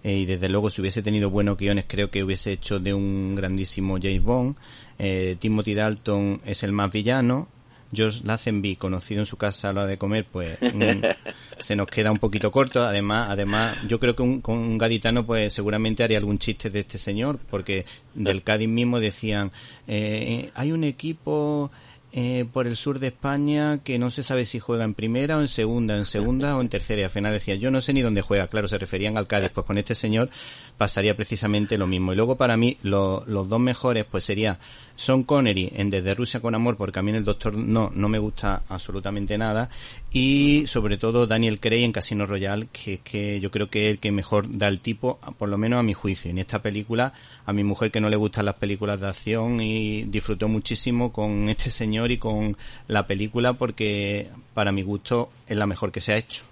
eh, 0.04 0.14
y 0.14 0.26
desde 0.26 0.48
luego 0.48 0.70
si 0.70 0.80
hubiese 0.80 1.02
tenido 1.02 1.30
buenos 1.32 1.58
guiones 1.58 1.86
creo 1.88 2.12
que 2.12 2.24
hubiese 2.24 2.54
hecho 2.54 2.80
de 2.80 2.94
un 2.94 3.36
grandísimo 3.36 3.98
James 4.02 4.24
Bond. 4.24 4.56
Eh, 5.00 5.36
Timothy 5.40 5.74
Dalton 5.74 6.42
es 6.46 6.64
el 6.64 6.72
más 6.72 6.92
villano, 6.92 7.48
George 7.94 8.22
Lazenby, 8.24 8.76
conocido 8.76 9.22
en 9.22 9.26
su 9.26 9.38
casa 9.38 9.70
a 9.70 9.74
la 9.74 9.82
hora 9.82 9.90
de 9.90 9.98
comer, 9.98 10.26
pues 10.32 10.58
mm, 10.62 11.04
se 11.60 11.76
nos 11.76 11.88
queda 11.88 12.12
un 12.12 12.20
poquito 12.20 12.52
corto. 12.52 12.84
Además, 12.84 13.28
además, 13.30 13.78
yo 13.88 14.00
creo 14.00 14.16
que 14.16 14.24
un, 14.24 14.42
con 14.42 14.58
un 14.58 14.78
gaditano, 14.78 15.26
pues 15.26 15.54
seguramente 15.54 16.04
haría 16.04 16.18
algún 16.18 16.40
chiste 16.40 16.70
de 16.70 16.82
este 16.82 16.98
señor, 16.98 17.40
porque 17.50 17.86
del 18.14 18.44
Cádiz 18.44 18.70
mismo 18.70 19.00
decían, 19.00 19.52
eh, 19.88 20.52
hay 20.56 20.72
un 20.72 20.84
equipo 20.84 21.72
eh, 22.14 22.46
por 22.52 22.68
el 22.68 22.78
sur 22.78 23.00
de 23.00 23.08
España 23.08 23.84
que 23.84 24.00
no 24.00 24.12
se 24.12 24.24
sabe 24.24 24.46
si 24.46 24.60
juega 24.60 24.86
en 24.86 24.94
primera 24.94 25.38
o 25.38 25.42
en 25.42 25.50
segunda, 25.50 25.98
en 25.98 26.06
segunda 26.06 26.56
o 26.56 26.62
en 26.62 26.70
tercera. 26.70 27.02
Y 27.02 27.04
al 27.04 27.10
final 27.10 27.34
decía, 27.34 27.56
yo 27.56 27.70
no 27.70 27.82
sé 27.82 27.94
ni 27.94 28.02
dónde 28.02 28.22
juega. 28.22 28.48
Claro, 28.48 28.68
se 28.68 28.78
referían 28.78 29.18
al 29.18 29.28
Cádiz. 29.28 29.52
Pues 29.54 29.66
con 29.66 29.78
este 29.78 29.94
señor 29.94 30.30
pasaría 30.78 31.16
precisamente 31.16 31.78
lo 31.78 31.88
mismo. 31.88 32.14
Y 32.14 32.16
luego 32.16 32.36
para 32.36 32.58
mí 32.58 32.78
los 32.84 33.26
dos 33.26 33.60
mejores 33.60 34.06
pues 34.06 34.24
sería 34.24 34.60
Son 34.96 35.24
Connery 35.24 35.72
en 35.76 35.90
Desde 35.90 36.16
Rusia 36.16 36.40
con 36.40 36.56
Amor, 36.56 36.78
porque 36.78 37.00
a 37.00 37.02
mí 37.02 37.12
el 37.12 37.26
Doctor 37.26 37.54
no, 37.54 37.92
no 37.94 38.10
me 38.10 38.20
gusta 38.20 38.64
absolutamente 38.70 39.38
nada. 39.38 39.70
Y 40.12 40.64
sobre 40.68 40.98
todo 40.98 41.28
Daniel 41.28 41.60
Craig 41.60 41.84
en 41.84 41.92
Casino 41.92 42.26
Royale, 42.26 42.68
que 42.72 42.96
es 42.96 43.00
que 43.02 43.40
yo 43.40 43.52
creo 43.52 43.70
que 43.70 43.88
es 43.88 43.92
el 43.92 44.00
que 44.00 44.12
mejor 44.12 44.58
da 44.58 44.68
el 44.68 44.80
tipo, 44.80 45.20
por 45.38 45.50
lo 45.50 45.58
menos 45.58 45.80
a 45.80 45.84
mi 45.84 45.94
juicio. 45.94 46.30
En 46.32 46.38
esta 46.38 46.62
película, 46.62 47.14
a 47.46 47.54
mi 47.54 47.64
mujer 47.64 47.92
que 47.92 48.00
no 48.00 48.10
le 48.10 48.16
gustan 48.16 48.46
las 48.46 48.56
películas 48.56 49.00
de 49.00 49.08
acción 49.08 49.62
y 49.62 50.04
disfrutó 50.04 50.48
muchísimo 50.48 51.12
con 51.12 51.50
este 51.50 51.70
señor 51.70 52.12
y 52.12 52.18
con 52.18 52.56
la 52.88 53.08
película 53.08 53.54
porque 53.54 54.30
para 54.54 54.72
mi 54.72 54.84
gusto 54.84 55.32
es 55.48 55.58
la 55.58 55.66
mejor 55.66 55.92
que 55.92 56.02
se 56.02 56.14
ha 56.14 56.18
hecho. 56.18 56.44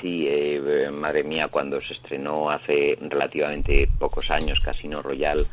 Sí, 0.00 0.26
eh, 0.28 0.90
madre 0.92 1.24
mía, 1.24 1.48
cuando 1.48 1.80
se 1.80 1.94
estrenó 1.94 2.50
hace 2.50 2.98
relativamente 3.00 3.88
pocos 3.98 4.30
años 4.30 4.60
Casino 4.60 5.00
Royale, 5.00 5.44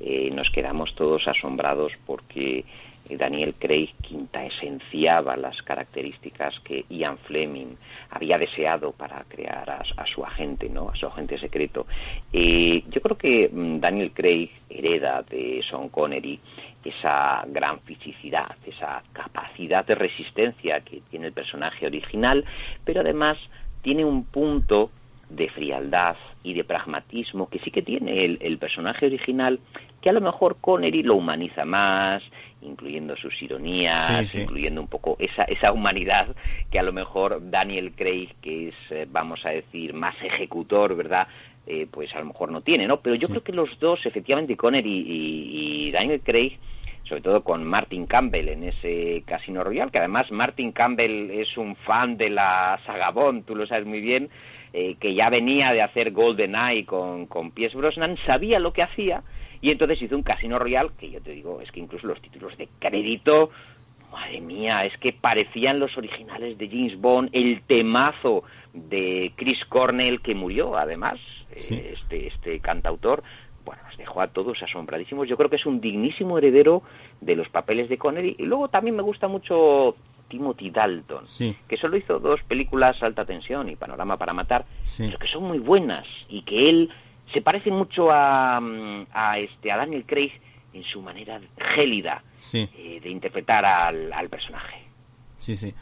eh, 0.00 0.30
nos 0.32 0.48
quedamos 0.50 0.94
todos 0.94 1.26
asombrados 1.26 1.92
porque 2.06 2.64
Daniel 3.16 3.54
Craig 3.58 3.90
quinta 4.02 4.44
esenciaba 4.44 5.36
las 5.36 5.62
características 5.62 6.60
que 6.60 6.84
Ian 6.90 7.18
Fleming 7.18 7.74
había 8.10 8.38
deseado 8.38 8.92
para 8.92 9.24
crear 9.28 9.68
a, 9.70 10.06
su 10.06 10.24
agente, 10.24 10.68
¿no? 10.68 10.90
A 10.90 10.96
su 10.96 11.06
agente 11.06 11.38
secreto. 11.38 11.86
Eh, 12.32 12.84
yo 12.88 13.00
creo 13.00 13.16
que 13.16 13.48
mm, 13.48 13.80
Daniel 13.80 14.12
Craig 14.12 14.50
hereda 14.68 15.22
de 15.22 15.62
Sean 15.68 15.88
Connery 15.88 16.38
esa 16.84 17.44
gran 17.46 17.80
fisicidad, 17.80 18.56
esa 18.64 19.02
capacidad 19.12 19.84
de 19.84 19.94
resistencia 19.94 20.80
que 20.80 21.02
tiene 21.10 21.26
el 21.26 21.32
personaje 21.32 21.86
original, 21.86 22.44
pero 22.84 23.00
además 23.00 23.36
tiene 23.82 24.04
un 24.04 24.24
punto 24.24 24.90
de 25.30 25.48
frialdad 25.50 26.16
y 26.42 26.54
de 26.54 26.64
pragmatismo 26.64 27.48
que 27.48 27.58
sí 27.58 27.70
que 27.70 27.82
tiene 27.82 28.24
el, 28.24 28.58
personaje 28.58 29.06
original, 29.06 29.60
que 30.00 30.08
a 30.08 30.12
lo 30.12 30.20
mejor 30.20 30.56
Connery 30.60 31.02
lo 31.02 31.16
humaniza 31.16 31.64
más, 31.64 32.22
incluyendo 32.62 33.14
sus 33.16 33.40
ironías, 33.42 34.34
incluyendo 34.34 34.80
un 34.80 34.88
poco 34.88 35.16
esa, 35.18 35.44
esa 35.44 35.72
humanidad 35.72 36.34
que 36.70 36.78
a 36.78 36.82
lo 36.82 36.92
mejor 36.92 37.50
Daniel 37.50 37.92
Craig, 37.94 38.30
que 38.40 38.68
es, 38.68 38.74
eh, 38.90 39.06
vamos 39.10 39.44
a 39.44 39.50
decir, 39.50 39.92
más 39.92 40.14
ejecutor, 40.22 40.96
¿verdad? 40.96 41.28
Eh, 41.66 41.86
pues 41.90 42.14
a 42.14 42.20
lo 42.20 42.26
mejor 42.26 42.50
no 42.50 42.62
tiene, 42.62 42.86
¿no? 42.86 43.00
Pero 43.00 43.14
yo 43.14 43.28
creo 43.28 43.42
que 43.42 43.52
los 43.52 43.78
dos, 43.78 44.00
efectivamente, 44.06 44.56
Connery 44.56 45.04
y 45.06 45.90
Daniel 45.90 46.22
Craig, 46.24 46.58
sobre 47.08 47.22
todo 47.22 47.42
con 47.42 47.64
Martin 47.64 48.06
Campbell 48.06 48.48
en 48.48 48.64
ese 48.64 49.22
Casino 49.26 49.64
Royal, 49.64 49.90
que 49.90 49.98
además 49.98 50.30
Martin 50.30 50.72
Campbell 50.72 51.30
es 51.30 51.56
un 51.56 51.74
fan 51.76 52.16
de 52.16 52.30
la 52.30 52.78
saga 52.84 53.10
Bond, 53.10 53.44
tú 53.44 53.54
lo 53.54 53.66
sabes 53.66 53.86
muy 53.86 54.00
bien, 54.00 54.28
eh, 54.72 54.96
que 55.00 55.14
ya 55.14 55.30
venía 55.30 55.72
de 55.72 55.82
hacer 55.82 56.12
GoldenEye 56.12 56.84
con, 56.84 57.26
con 57.26 57.52
Pierce 57.52 57.76
Brosnan, 57.76 58.18
sabía 58.26 58.58
lo 58.58 58.72
que 58.72 58.82
hacía 58.82 59.22
y 59.60 59.70
entonces 59.70 60.00
hizo 60.02 60.16
un 60.16 60.22
Casino 60.22 60.58
Royal, 60.58 60.92
que 60.98 61.10
yo 61.10 61.20
te 61.20 61.32
digo, 61.32 61.60
es 61.60 61.70
que 61.72 61.80
incluso 61.80 62.06
los 62.06 62.20
títulos 62.20 62.56
de 62.58 62.68
crédito, 62.78 63.50
madre 64.12 64.40
mía, 64.40 64.84
es 64.84 64.96
que 64.98 65.12
parecían 65.12 65.78
los 65.78 65.96
originales 65.96 66.58
de 66.58 66.68
James 66.68 67.00
Bond, 67.00 67.30
el 67.32 67.62
temazo 67.62 68.44
de 68.72 69.32
Chris 69.36 69.64
Cornell, 69.66 70.20
que 70.20 70.34
murió 70.34 70.76
además, 70.76 71.18
eh, 71.50 71.94
este, 71.94 72.28
este 72.28 72.60
cantautor, 72.60 73.22
bueno, 73.68 73.82
nos 73.86 73.98
dejó 73.98 74.22
a 74.22 74.28
todos 74.28 74.62
asombradísimos. 74.62 75.28
Yo 75.28 75.36
creo 75.36 75.50
que 75.50 75.56
es 75.56 75.66
un 75.66 75.78
dignísimo 75.78 76.38
heredero 76.38 76.82
de 77.20 77.36
los 77.36 77.48
papeles 77.50 77.90
de 77.90 77.98
Connery. 77.98 78.36
Y 78.38 78.44
luego 78.44 78.68
también 78.68 78.96
me 78.96 79.02
gusta 79.02 79.28
mucho 79.28 79.94
Timothy 80.28 80.70
Dalton, 80.70 81.24
que 81.68 81.76
solo 81.76 81.98
hizo 81.98 82.18
dos 82.18 82.40
películas 82.44 83.02
Alta 83.02 83.26
Tensión 83.26 83.68
y 83.68 83.76
Panorama 83.76 84.16
para 84.16 84.32
Matar, 84.32 84.64
pero 84.96 85.18
que 85.18 85.28
son 85.28 85.44
muy 85.44 85.58
buenas 85.58 86.06
y 86.30 86.42
que 86.42 86.70
él 86.70 86.90
se 87.34 87.42
parece 87.42 87.70
mucho 87.70 88.10
a, 88.10 88.58
a, 89.12 89.38
este, 89.38 89.70
a 89.70 89.76
Daniel 89.76 90.04
Craig 90.06 90.32
en 90.72 90.82
su 90.84 91.02
manera 91.02 91.38
gélida 91.74 92.22
eh, 92.54 93.00
de 93.02 93.10
interpretar 93.10 93.66
al, 93.66 94.10
al 94.14 94.30
personaje. 94.30 94.82
Sí, 95.38 95.56
sí. 95.56 95.74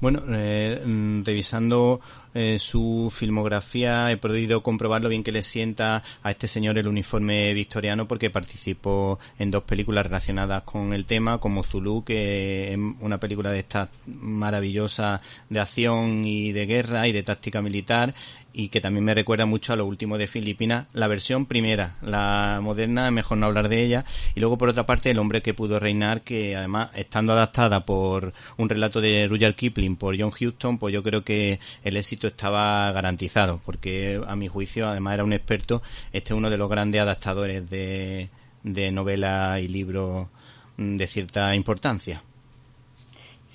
Bueno, 0.00 0.22
eh, 0.30 0.82
mm, 0.84 1.24
revisando 1.24 2.00
eh, 2.34 2.58
su 2.58 3.12
filmografía. 3.14 4.10
He 4.10 4.16
podido 4.16 4.62
comprobar 4.62 5.02
lo 5.02 5.08
bien 5.08 5.22
que 5.22 5.32
le 5.32 5.42
sienta 5.42 6.02
a 6.22 6.30
este 6.30 6.48
señor 6.48 6.78
el 6.78 6.88
uniforme 6.88 7.52
victoriano 7.54 8.08
porque 8.08 8.30
participó 8.30 9.18
en 9.38 9.50
dos 9.50 9.64
películas 9.64 10.06
relacionadas 10.06 10.62
con 10.62 10.92
el 10.92 11.04
tema, 11.04 11.38
como 11.38 11.62
Zulu, 11.62 12.04
que 12.04 12.72
es 12.72 12.78
una 13.00 13.18
película 13.18 13.50
de 13.50 13.58
estas 13.58 13.88
maravillosa 14.06 15.20
de 15.48 15.60
acción 15.60 16.24
y 16.24 16.52
de 16.52 16.66
guerra 16.66 17.06
y 17.06 17.12
de 17.12 17.22
táctica 17.22 17.62
militar 17.62 18.14
y 18.52 18.68
que 18.68 18.80
también 18.80 19.04
me 19.04 19.14
recuerda 19.14 19.46
mucho 19.46 19.72
a 19.72 19.76
lo 19.76 19.86
último 19.86 20.18
de 20.18 20.26
Filipinas, 20.26 20.86
la 20.92 21.08
versión 21.08 21.46
primera, 21.46 21.96
la 22.02 22.60
moderna, 22.62 23.10
mejor 23.10 23.38
no 23.38 23.46
hablar 23.46 23.68
de 23.68 23.82
ella, 23.82 24.04
y 24.34 24.40
luego 24.40 24.58
por 24.58 24.68
otra 24.68 24.86
parte 24.86 25.10
El 25.10 25.18
hombre 25.18 25.42
que 25.42 25.54
pudo 25.54 25.78
reinar, 25.78 26.22
que 26.22 26.56
además 26.56 26.90
estando 26.94 27.32
adaptada 27.32 27.84
por 27.84 28.32
un 28.56 28.68
relato 28.68 29.00
de 29.00 29.26
Rudyard 29.28 29.54
Kipling 29.54 29.96
por 29.96 30.18
John 30.18 30.32
Huston, 30.38 30.78
pues 30.78 30.92
yo 30.92 31.02
creo 31.02 31.24
que 31.24 31.60
el 31.82 31.96
éxito 31.96 32.21
estaba 32.28 32.90
garantizado, 32.92 33.60
porque 33.64 34.20
a 34.26 34.36
mi 34.36 34.48
juicio 34.48 34.88
además 34.88 35.14
era 35.14 35.24
un 35.24 35.32
experto, 35.32 35.82
este 36.12 36.32
es 36.32 36.38
uno 36.38 36.50
de 36.50 36.58
los 36.58 36.68
grandes 36.68 37.00
adaptadores 37.00 37.68
de, 37.68 38.28
de 38.62 38.90
novelas 38.90 39.60
y 39.60 39.68
libros 39.68 40.28
de 40.76 41.06
cierta 41.06 41.54
importancia. 41.54 42.22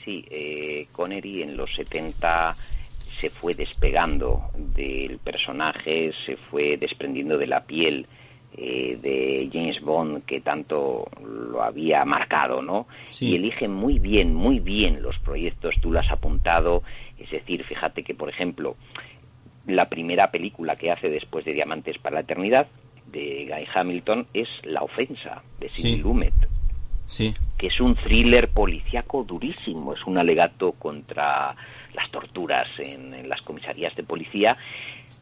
Sí, 0.03 0.23
eh, 0.29 0.87
Connery 0.91 1.43
en 1.43 1.57
los 1.57 1.69
70 1.75 2.55
se 3.19 3.29
fue 3.29 3.53
despegando 3.53 4.51
del 4.55 5.17
personaje, 5.19 6.11
se 6.25 6.37
fue 6.37 6.77
desprendiendo 6.77 7.37
de 7.37 7.47
la 7.47 7.65
piel 7.65 8.07
eh, 8.55 8.97
de 9.01 9.49
James 9.51 9.81
Bond 9.81 10.23
que 10.25 10.41
tanto 10.41 11.05
lo 11.21 11.61
había 11.61 12.05
marcado, 12.05 12.61
¿no? 12.61 12.87
Y 13.19 13.35
elige 13.35 13.67
muy 13.67 13.99
bien, 13.99 14.33
muy 14.33 14.59
bien 14.59 15.01
los 15.01 15.17
proyectos, 15.19 15.75
tú 15.81 15.91
lo 15.91 15.99
has 15.99 16.09
apuntado, 16.11 16.83
es 17.19 17.29
decir, 17.29 17.63
fíjate 17.63 18.03
que, 18.03 18.13
por 18.13 18.29
ejemplo, 18.29 18.75
la 19.65 19.89
primera 19.89 20.31
película 20.31 20.75
que 20.75 20.91
hace 20.91 21.09
después 21.09 21.45
de 21.45 21.53
Diamantes 21.53 21.97
para 21.97 22.15
la 22.15 22.21
Eternidad, 22.21 22.67
de 23.11 23.47
Guy 23.49 23.67
Hamilton, 23.73 24.27
es 24.33 24.47
La 24.63 24.81
Ofensa, 24.81 25.43
de 25.59 25.69
Sidney 25.69 25.97
Lumet. 25.97 26.33
Sí. 27.07 27.33
que 27.57 27.67
es 27.67 27.79
un 27.79 27.95
thriller 27.95 28.49
policíaco 28.49 29.23
durísimo, 29.23 29.93
es 29.93 30.05
un 30.05 30.17
alegato 30.17 30.73
contra 30.73 31.55
las 31.93 32.11
torturas 32.11 32.67
en, 32.79 33.29
las 33.29 33.41
comisarías 33.41 33.95
de 33.95 34.03
policía. 34.03 34.57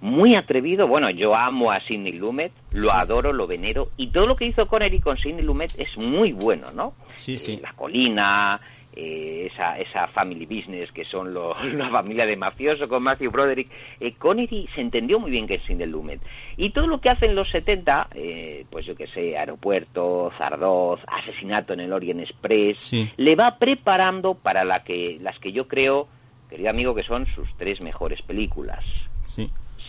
Muy 0.01 0.33
atrevido, 0.33 0.87
bueno, 0.87 1.11
yo 1.11 1.35
amo 1.35 1.71
a 1.71 1.79
Sidney 1.81 2.13
Lumet, 2.13 2.51
lo 2.71 2.91
adoro, 2.91 3.31
lo 3.31 3.45
venero, 3.45 3.91
y 3.97 4.07
todo 4.07 4.25
lo 4.25 4.35
que 4.35 4.47
hizo 4.47 4.67
Connery 4.67 4.99
con 4.99 5.17
Sidney 5.19 5.43
Lumet 5.43 5.77
es 5.77 5.95
muy 5.97 6.31
bueno, 6.31 6.71
¿no? 6.71 6.95
Sí, 7.17 7.37
sí. 7.37 7.53
Eh, 7.53 7.59
la 7.61 7.73
colina, 7.73 8.59
eh, 8.97 9.49
esa, 9.51 9.77
esa 9.77 10.07
family 10.07 10.45
business 10.45 10.89
que 10.93 11.03
son 11.03 11.33
los, 11.33 11.53
la 11.73 11.89
familia 11.89 12.25
de 12.25 12.37
mafioso 12.37 12.87
con 12.87 13.03
Matthew 13.03 13.29
Broderick, 13.29 13.69
eh, 13.99 14.13
Connery 14.13 14.69
se 14.73 14.79
entendió 14.79 15.19
muy 15.19 15.31
bien 15.31 15.47
que 15.47 15.55
es 15.55 15.63
Sidney 15.63 15.87
Lumet. 15.87 16.21
Y 16.55 16.69
todo 16.69 16.87
lo 16.87 17.01
que 17.01 17.09
hace 17.09 17.25
en 17.25 17.35
los 17.35 17.49
70, 17.51 18.07
eh, 18.15 18.65
pues 18.69 18.85
yo 18.85 18.95
que 18.95 19.07
sé, 19.07 19.37
Aeropuerto, 19.37 20.31
Zardoz, 20.37 21.01
Asesinato 21.07 21.73
en 21.73 21.81
el 21.81 21.91
Orient 21.91 22.21
Express, 22.21 23.13
le 23.17 23.35
va 23.35 23.57
preparando 23.59 24.35
para 24.35 24.63
la 24.63 24.83
que, 24.83 25.17
las 25.21 25.37
que 25.39 25.51
yo 25.51 25.67
creo, 25.67 26.07
querido 26.49 26.69
amigo, 26.69 26.95
que 26.95 27.03
son 27.03 27.25
sus 27.35 27.49
tres 27.57 27.81
mejores 27.81 28.21
películas. 28.21 28.83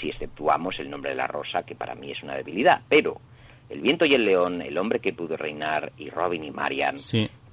Si 0.01 0.11
exceptuamos 0.11 0.79
El 0.79 0.91
nombre 0.91 1.11
de 1.11 1.17
la 1.17 1.27
rosa, 1.27 1.63
que 1.63 1.75
para 1.75 1.95
mí 1.95 2.11
es 2.11 2.23
una 2.23 2.35
debilidad. 2.35 2.83
Pero 2.89 3.21
El 3.71 3.81
viento 3.81 4.05
y 4.05 4.15
el 4.15 4.25
león, 4.25 4.63
El 4.63 4.77
hombre 4.79 4.99
que 4.99 5.13
pudo 5.13 5.37
reinar 5.37 5.93
y 5.97 6.11
Robin 6.11 6.43
y 6.43 6.51
Marian 6.51 6.97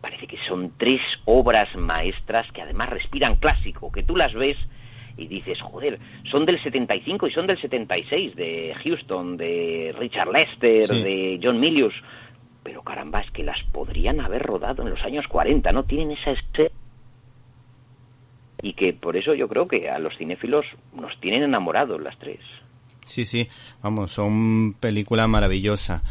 parece 0.04 0.28
que 0.28 0.38
son 0.50 0.74
tres 0.78 1.00
obras 1.24 1.74
maestras 1.78 2.46
que 2.52 2.62
además 2.62 2.90
respiran 2.90 3.38
clásico, 3.38 3.90
que 3.90 4.04
tú 4.04 4.18
las 4.18 4.34
ves 4.34 4.58
y 5.16 5.28
dices, 5.28 5.62
joder, 5.62 5.98
son 6.30 6.46
del 6.46 6.62
75 6.62 7.26
y 7.26 7.32
son 7.32 7.48
del 7.48 7.58
76, 7.62 8.36
de 8.36 8.76
Houston, 8.84 9.38
de 9.38 9.96
Richard 9.98 10.30
Lester, 10.30 10.90
de 10.90 11.40
John 11.42 11.58
Milius, 11.58 11.94
pero 12.64 12.82
caramba, 12.82 13.22
es 13.22 13.32
que 13.32 13.44
las 13.44 13.64
podrían 13.72 14.20
haber 14.20 14.44
rodado 14.44 14.84
en 14.84 14.90
los 14.90 15.02
años 15.04 15.26
40, 15.30 15.72
¿no? 15.72 15.84
Tienen 15.84 16.12
esa 16.12 16.34
y 18.62 18.74
que 18.74 18.92
por 18.92 19.16
eso 19.16 19.34
yo 19.34 19.48
creo 19.48 19.70
que 19.70 19.90
a 19.90 20.00
los 20.00 20.18
cinéfilos 20.18 20.66
nos 20.94 21.18
tienen 21.22 21.44
enamorados 21.44 22.02
las 22.02 22.20
tres. 22.20 22.40
Sí, 23.06 23.24
sí, 23.24 23.48
vamos, 23.82 24.12
son 24.12 24.74
películas 24.82 25.30
maravillosas. 25.30 26.04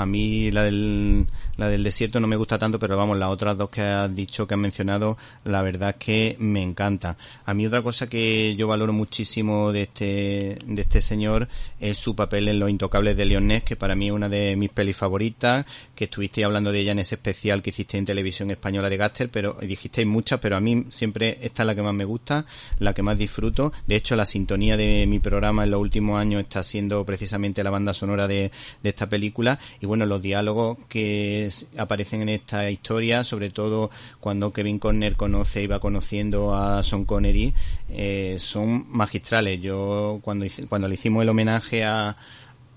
A 0.00 0.06
mí 0.06 0.50
la 0.50 0.62
del, 0.62 1.26
la 1.58 1.68
del 1.68 1.84
desierto 1.84 2.20
no 2.20 2.26
me 2.26 2.36
gusta 2.36 2.58
tanto, 2.58 2.78
pero 2.78 2.96
vamos, 2.96 3.18
las 3.18 3.28
otras 3.28 3.58
dos 3.58 3.68
que 3.68 3.82
has 3.82 4.14
dicho, 4.16 4.46
que 4.46 4.54
has 4.54 4.60
mencionado, 4.60 5.18
la 5.44 5.60
verdad 5.60 5.90
es 5.90 5.96
que 5.96 6.36
me 6.38 6.62
encanta. 6.62 7.18
A 7.44 7.52
mí 7.52 7.66
otra 7.66 7.82
cosa 7.82 8.08
que 8.08 8.56
yo 8.56 8.66
valoro 8.66 8.94
muchísimo 8.94 9.72
de 9.72 9.82
este, 9.82 10.58
de 10.64 10.80
este 10.80 11.02
señor 11.02 11.48
es 11.78 11.98
su 11.98 12.16
papel 12.16 12.48
en 12.48 12.58
Los 12.58 12.70
Intocables 12.70 13.14
de 13.14 13.26
Leonés, 13.26 13.62
que 13.62 13.76
para 13.76 13.94
mí 13.94 14.06
es 14.06 14.12
una 14.12 14.30
de 14.30 14.56
mis 14.56 14.70
pelis 14.70 14.96
favoritas, 14.96 15.66
que 15.94 16.04
estuviste 16.04 16.42
hablando 16.44 16.72
de 16.72 16.80
ella 16.80 16.92
en 16.92 17.00
ese 17.00 17.16
especial 17.16 17.60
que 17.60 17.68
hiciste 17.68 17.98
en 17.98 18.06
televisión 18.06 18.50
española 18.50 18.88
de 18.88 18.96
Gaster, 18.96 19.28
pero 19.28 19.58
dijisteis 19.60 20.06
muchas, 20.06 20.40
pero 20.40 20.56
a 20.56 20.60
mí 20.62 20.86
siempre 20.88 21.40
esta 21.42 21.62
es 21.62 21.66
la 21.66 21.74
que 21.74 21.82
más 21.82 21.92
me 21.92 22.06
gusta, 22.06 22.46
la 22.78 22.94
que 22.94 23.02
más 23.02 23.18
disfruto. 23.18 23.74
De 23.86 23.96
hecho, 23.96 24.16
la 24.16 24.24
sintonía 24.24 24.78
de 24.78 25.04
mi 25.06 25.18
programa 25.18 25.64
en 25.64 25.72
los 25.72 25.80
últimos 25.82 26.18
años 26.18 26.40
está 26.40 26.62
siendo 26.62 27.04
precisamente 27.04 27.62
la 27.62 27.68
banda 27.68 27.92
sonora 27.92 28.26
de, 28.26 28.50
de 28.82 28.88
esta 28.88 29.06
película. 29.06 29.58
Bueno, 29.90 30.06
los 30.06 30.22
diálogos 30.22 30.78
que 30.88 31.50
aparecen 31.76 32.22
en 32.22 32.28
esta 32.28 32.70
historia, 32.70 33.24
sobre 33.24 33.50
todo 33.50 33.90
cuando 34.20 34.52
Kevin 34.52 34.78
Conner 34.78 35.16
conoce 35.16 35.64
y 35.64 35.66
va 35.66 35.80
conociendo 35.80 36.54
a 36.54 36.80
Sean 36.84 37.04
Connery, 37.04 37.52
eh, 37.90 38.36
son 38.38 38.86
magistrales. 38.88 39.60
Yo 39.60 40.20
cuando, 40.22 40.46
cuando 40.68 40.86
le 40.86 40.94
hicimos 40.94 41.24
el 41.24 41.30
homenaje 41.30 41.82
a, 41.82 42.16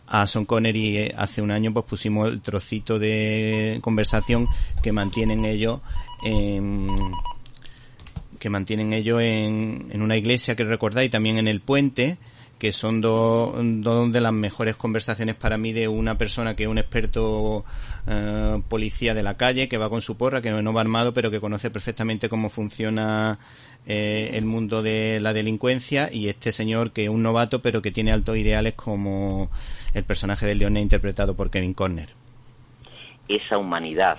a 0.07 0.25
Sean 0.25 0.45
Connery 0.45 0.97
eh, 0.97 1.15
hace 1.15 1.43
un 1.43 1.51
año, 1.51 1.71
pues 1.71 1.85
pusimos 1.85 2.29
el 2.29 2.41
trocito 2.41 2.97
de 2.97 3.77
conversación 3.83 4.47
que 4.81 4.91
mantienen 4.91 5.45
ellos 5.45 5.81
en 6.25 6.87
que 8.39 8.49
mantienen 8.49 8.91
ellos 8.91 9.21
en, 9.21 9.85
en 9.91 10.01
una 10.01 10.17
iglesia 10.17 10.55
que 10.55 10.63
recordáis 10.63 11.11
también 11.11 11.37
en 11.37 11.47
el 11.47 11.61
puente 11.61 12.17
que 12.63 12.71
son 12.71 13.01
dos, 13.01 13.53
de 14.13 14.21
las 14.21 14.31
mejores 14.31 14.77
conversaciones 14.77 15.35
para 15.35 15.57
mí 15.57 15.73
de 15.73 15.89
una 15.89 16.17
persona 16.17 16.55
que 16.55 16.63
es 16.63 16.69
un 16.69 16.77
experto 16.77 17.65
eh, 18.07 18.61
policía 18.69 19.13
de 19.13 19.21
la 19.21 19.35
calle, 19.35 19.67
que 19.67 19.77
va 19.77 19.89
con 19.89 19.99
su 19.99 20.15
porra, 20.15 20.41
que 20.41 20.49
no 20.49 20.71
va 20.71 20.79
armado, 20.79 21.13
pero 21.13 21.29
que 21.29 21.41
conoce 21.41 21.71
perfectamente 21.71 22.29
cómo 22.29 22.49
funciona 22.49 23.37
eh, 23.85 24.29
el 24.35 24.45
mundo 24.45 24.81
de 24.81 25.19
la 25.19 25.33
delincuencia, 25.33 26.09
y 26.09 26.29
este 26.29 26.53
señor 26.53 26.93
que 26.93 27.03
es 27.03 27.09
un 27.09 27.21
novato, 27.21 27.61
pero 27.61 27.81
que 27.81 27.91
tiene 27.91 28.13
altos 28.13 28.37
ideales 28.37 28.75
como 28.75 29.51
el 29.93 30.05
personaje 30.05 30.45
de 30.45 30.55
Leone 30.55 30.79
interpretado 30.79 31.35
por 31.35 31.49
Kevin 31.49 31.73
Conner. 31.73 32.11
Esa 33.27 33.57
humanidad, 33.57 34.17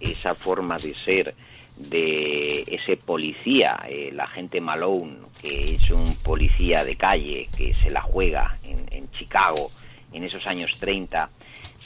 esa 0.00 0.34
forma 0.34 0.78
de 0.78 0.96
ser, 1.04 1.36
de 1.76 2.64
ese 2.68 2.96
policía, 2.96 3.84
el 3.88 4.18
agente 4.20 4.60
Malone, 4.60 5.18
que 5.40 5.74
es 5.74 5.90
un 5.90 6.16
policía 6.22 6.84
de 6.84 6.96
calle 6.96 7.48
que 7.56 7.74
se 7.82 7.90
la 7.90 8.02
juega 8.02 8.58
en, 8.62 8.84
Chicago 9.18 9.70
en 10.12 10.24
esos 10.24 10.44
años 10.46 10.70
30, 10.80 11.30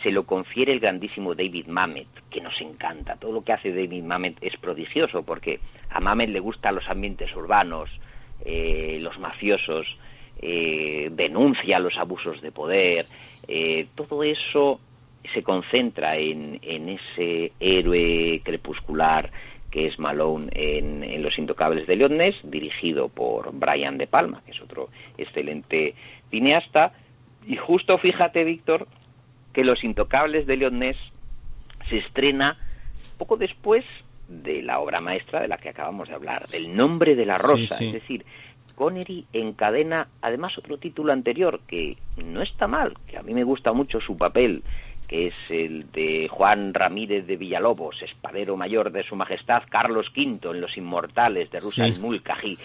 se 0.03 0.11
lo 0.11 0.25
confiere 0.25 0.73
el 0.73 0.81
grandísimo 0.81 1.35
David 1.35 1.67
Mamet, 1.67 2.07
que 2.31 2.41
nos 2.41 2.59
encanta. 2.61 3.17
Todo 3.17 3.33
lo 3.33 3.45
que 3.45 3.53
hace 3.53 3.71
David 3.71 4.03
Mamet 4.03 4.37
es 4.41 4.57
prodigioso, 4.57 5.23
porque 5.23 5.61
a 5.91 6.01
Mamet 6.01 6.31
le 6.31 6.41
gustan 6.41 6.77
los 6.77 6.89
ambientes 6.89 7.35
urbanos, 7.35 7.91
eh, 8.45 8.99
los 9.01 9.19
mafiosos, 9.19 9.87
eh, 10.41 11.11
denuncia 11.13 11.79
los 11.79 11.97
abusos 11.99 12.41
de 12.41 12.53
poder, 12.53 13.07
eh, 13.47 13.89
todo 13.95 14.23
eso 14.23 14.81
se 15.35 15.43
concentra 15.43 16.17
en, 16.17 16.59
en 16.63 16.89
ese 16.89 17.53
héroe 17.61 18.41
crepuscular 18.45 19.31
que 19.79 19.87
es 19.87 19.99
Malone 20.01 20.49
en, 20.55 21.23
Los 21.23 21.39
Intocables 21.39 21.87
de 21.87 21.95
Leones, 21.95 22.35
dirigido 22.43 23.09
por 23.09 23.53
Brian 23.53 23.97
De 23.97 24.09
Palma, 24.09 24.43
que 24.45 24.51
es 24.51 24.61
otro 24.61 24.89
excelente 25.17 25.95
cineasta. 26.31 26.95
Y 27.47 27.57
justo 27.57 27.97
fíjate, 27.99 28.43
Víctor, 28.43 28.89
que 29.53 29.63
Los 29.63 29.85
Intocables 29.85 30.49
de 30.49 30.57
Leones 30.57 30.97
se 31.89 31.99
estrena 31.99 32.57
poco 33.19 33.37
después 33.37 33.85
de 34.27 34.63
la 34.63 34.81
obra 34.81 35.01
maestra 35.01 35.43
de 35.43 35.47
la 35.47 35.59
que 35.59 35.69
acabamos 35.69 36.09
de 36.09 36.15
hablar, 36.15 36.49
del 36.49 36.75
nombre 36.75 37.15
de 37.15 37.27
la 37.27 37.39
rosa. 37.39 37.77
Es 37.81 37.93
decir, 37.93 38.25
Connery 38.75 39.27
encadena 39.33 40.09
además 40.23 40.59
otro 40.59 40.79
título 40.79 41.13
anterior 41.13 41.61
que 41.69 41.97
no 42.17 42.43
está 42.43 42.67
mal, 42.67 42.95
que 43.07 43.17
a 43.17 43.23
mí 43.23 43.33
me 43.33 43.45
gusta 43.45 43.73
mucho 43.73 44.01
su 44.01 44.17
papel 44.17 44.65
que 45.09 45.29
es 45.29 45.35
el 45.49 45.91
de 45.91 46.29
Juan 46.31 46.75
Ramírez 46.75 47.27
de 47.27 47.37
Villalobos, 47.37 48.01
espadero 48.03 48.57
mayor 48.57 48.93
de 48.93 49.03
Su 49.05 49.17
Majestad 49.17 49.63
Carlos 49.71 50.07
V 50.15 50.51
en 50.51 50.61
Los 50.61 50.77
Inmortales 50.77 51.51
de 51.51 51.61
Rusa 51.61 51.89
y 51.89 51.93
Mulcahy. 51.99 52.59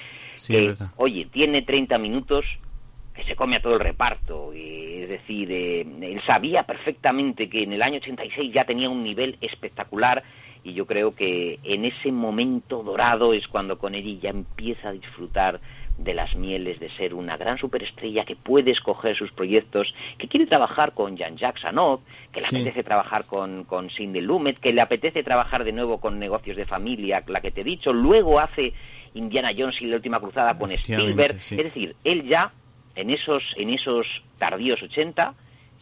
oye, 0.98 1.28
tiene 1.32 1.62
30 1.62 1.98
minutos 1.98 2.46
que 3.16 3.24
se 3.24 3.36
come 3.36 3.56
a 3.56 3.62
todo 3.62 3.76
el 3.76 3.80
reparto. 3.80 4.52
es 4.54 5.08
decir, 5.08 5.52
eh, 5.52 5.82
él 5.82 6.22
sabía 6.28 6.64
perfectamente 6.64 7.50
que 7.50 7.64
en 7.64 7.74
el 7.74 7.82
año 7.82 7.98
86 7.98 8.52
ya 8.54 8.66
tenía 8.66 8.90
un 8.90 9.04
nivel 9.04 9.38
espectacular 9.40 10.24
y 10.64 10.74
yo 10.74 10.86
creo 10.86 11.14
que 11.14 11.60
en 11.64 11.86
ese 11.86 12.12
momento 12.12 12.84
dorado 12.84 13.34
es 13.34 13.48
cuando 13.48 13.78
Connery 13.78 14.20
ya 14.20 14.30
empieza 14.30 14.90
a 14.90 14.94
disfrutar 14.94 15.60
de 15.98 16.14
las 16.14 16.36
mieles 16.36 16.80
de 16.80 16.90
ser 16.92 17.14
una 17.14 17.38
gran 17.38 17.58
superestrella 17.58 18.26
que 18.26 18.36
puede 18.36 18.72
escoger 18.72 19.16
sus 19.16 19.32
proyectos, 19.32 19.94
que 20.18 20.28
quiere 20.28 20.48
trabajar 20.48 20.94
con 20.94 21.16
Jean-Jacques 21.16 21.66
Anot, 21.66 22.02
que 22.32 22.42
le 22.42 22.48
apetece 22.48 22.84
trabajar 22.84 23.26
con, 23.26 23.64
con 23.66 23.90
Cindy 23.90 24.22
Lumet, 24.22 24.60
que 24.60 24.74
le 24.74 24.82
apetece 24.82 25.24
trabajar 25.24 25.64
de 25.64 25.72
nuevo 25.72 26.00
con 26.00 26.20
negocios 26.20 26.58
de 26.58 26.66
familia, 26.66 27.24
la 27.28 27.42
que 27.42 27.52
te 27.52 27.62
he 27.62 27.64
dicho, 27.64 27.94
luego 27.94 28.40
hace 28.40 28.74
Indiana 29.14 29.52
Jones 29.56 29.82
y 29.82 29.86
la 29.86 29.98
última 29.98 30.20
cruzada 30.20 30.58
con 30.58 30.72
Spielberg, 30.72 31.36
es 31.36 31.50
decir, 31.50 31.96
él 32.04 32.28
ya 32.28 32.52
en 32.96 33.10
esos, 33.10 33.44
en 33.58 33.70
esos 33.70 34.06
tardíos 34.38 34.82
80 34.82 35.34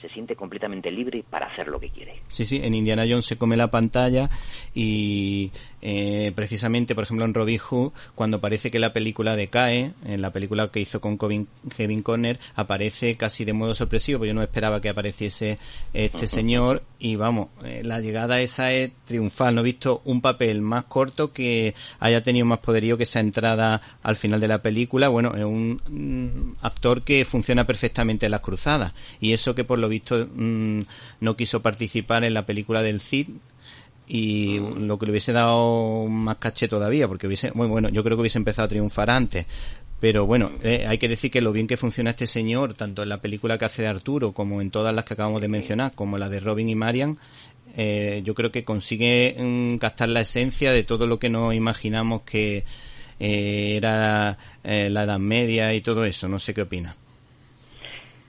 se 0.01 0.09
siente 0.09 0.35
completamente 0.35 0.91
libre 0.91 1.23
para 1.29 1.47
hacer 1.47 1.67
lo 1.67 1.79
que 1.79 1.89
quiere. 1.89 2.21
Sí, 2.29 2.45
sí, 2.45 2.59
en 2.63 2.73
Indiana 2.73 3.05
Jones 3.07 3.25
se 3.25 3.37
come 3.37 3.55
la 3.55 3.69
pantalla 3.69 4.29
y 4.73 5.51
eh, 5.81 6.31
precisamente, 6.35 6.95
por 6.95 7.03
ejemplo, 7.03 7.25
en 7.25 7.33
Robin 7.33 7.57
Hood, 7.57 7.91
cuando 8.15 8.41
parece 8.41 8.71
que 8.71 8.79
la 8.79 8.93
película 8.93 9.35
decae, 9.35 9.91
en 10.05 10.21
la 10.21 10.31
película 10.31 10.69
que 10.69 10.79
hizo 10.79 11.01
con 11.01 11.17
Kevin 11.17 12.01
Conner, 12.03 12.39
aparece 12.55 13.15
casi 13.15 13.45
de 13.45 13.53
modo 13.53 13.75
sorpresivo, 13.75 14.19
porque 14.19 14.29
yo 14.29 14.33
no 14.33 14.43
esperaba 14.43 14.81
que 14.81 14.89
apareciese 14.89 15.59
este 15.93 16.27
señor 16.27 16.83
y 16.99 17.15
vamos, 17.15 17.49
eh, 17.63 17.81
la 17.83 17.99
llegada 17.99 18.41
esa 18.41 18.71
es 18.71 18.91
triunfal. 19.05 19.55
No 19.55 19.61
he 19.61 19.65
visto 19.65 20.01
un 20.05 20.21
papel 20.21 20.61
más 20.61 20.85
corto 20.85 21.31
que 21.33 21.73
haya 21.99 22.23
tenido 22.23 22.45
más 22.45 22.59
poderío 22.59 22.97
que 22.97 23.03
esa 23.03 23.19
entrada 23.19 23.81
al 24.03 24.15
final 24.15 24.39
de 24.39 24.47
la 24.47 24.61
película. 24.61 25.09
Bueno, 25.09 25.35
es 25.35 25.43
un 25.43 25.81
mm, 25.87 26.65
actor 26.65 27.03
que 27.03 27.25
funciona 27.25 27.65
perfectamente 27.65 28.25
en 28.25 28.31
las 28.31 28.41
cruzadas 28.41 28.93
y 29.19 29.33
eso 29.33 29.55
que 29.55 29.63
por 29.63 29.79
lo 29.79 29.89
visto 29.91 30.27
mm, 30.33 30.81
no 31.19 31.35
quiso 31.35 31.61
participar 31.61 32.23
en 32.23 32.33
la 32.33 32.45
película 32.45 32.81
del 32.81 33.01
Cid 33.01 33.27
y 34.13 34.59
lo 34.59 34.99
que 34.99 35.05
le 35.05 35.11
hubiese 35.13 35.31
dado 35.31 36.05
más 36.07 36.35
caché 36.35 36.67
todavía, 36.67 37.07
porque 37.07 37.27
hubiese, 37.27 37.51
bueno, 37.51 37.71
bueno, 37.71 37.87
yo 37.87 38.03
creo 38.03 38.17
que 38.17 38.21
hubiese 38.21 38.39
empezado 38.39 38.65
a 38.65 38.69
triunfar 38.69 39.09
antes. 39.09 39.45
Pero 40.01 40.25
bueno, 40.25 40.51
eh, 40.63 40.85
hay 40.85 40.97
que 40.97 41.07
decir 41.07 41.31
que 41.31 41.39
lo 41.41 41.53
bien 41.53 41.67
que 41.67 41.77
funciona 41.77 42.09
este 42.09 42.27
señor, 42.27 42.73
tanto 42.73 43.03
en 43.03 43.09
la 43.09 43.21
película 43.21 43.57
que 43.57 43.65
hace 43.65 43.83
de 43.83 43.87
Arturo 43.87 44.33
como 44.33 44.59
en 44.59 44.71
todas 44.71 44.93
las 44.93 45.05
que 45.05 45.13
acabamos 45.13 45.39
de 45.39 45.47
mencionar, 45.47 45.93
como 45.93 46.17
la 46.17 46.27
de 46.27 46.41
Robin 46.41 46.67
y 46.67 46.75
Marian, 46.75 47.19
eh, 47.77 48.21
yo 48.25 48.33
creo 48.35 48.51
que 48.51 48.65
consigue 48.65 49.35
mm, 49.39 49.77
captar 49.77 50.09
la 50.09 50.21
esencia 50.21 50.73
de 50.73 50.83
todo 50.83 51.07
lo 51.07 51.17
que 51.19 51.29
nos 51.29 51.53
imaginamos 51.53 52.23
que 52.23 52.65
eh, 53.19 53.75
era 53.77 54.37
la 54.63 55.03
Edad 55.03 55.19
Media 55.19 55.73
y 55.73 55.81
todo 55.81 56.03
eso. 56.03 56.27
No 56.27 56.39
sé 56.39 56.53
qué 56.53 56.63
opina. 56.63 56.97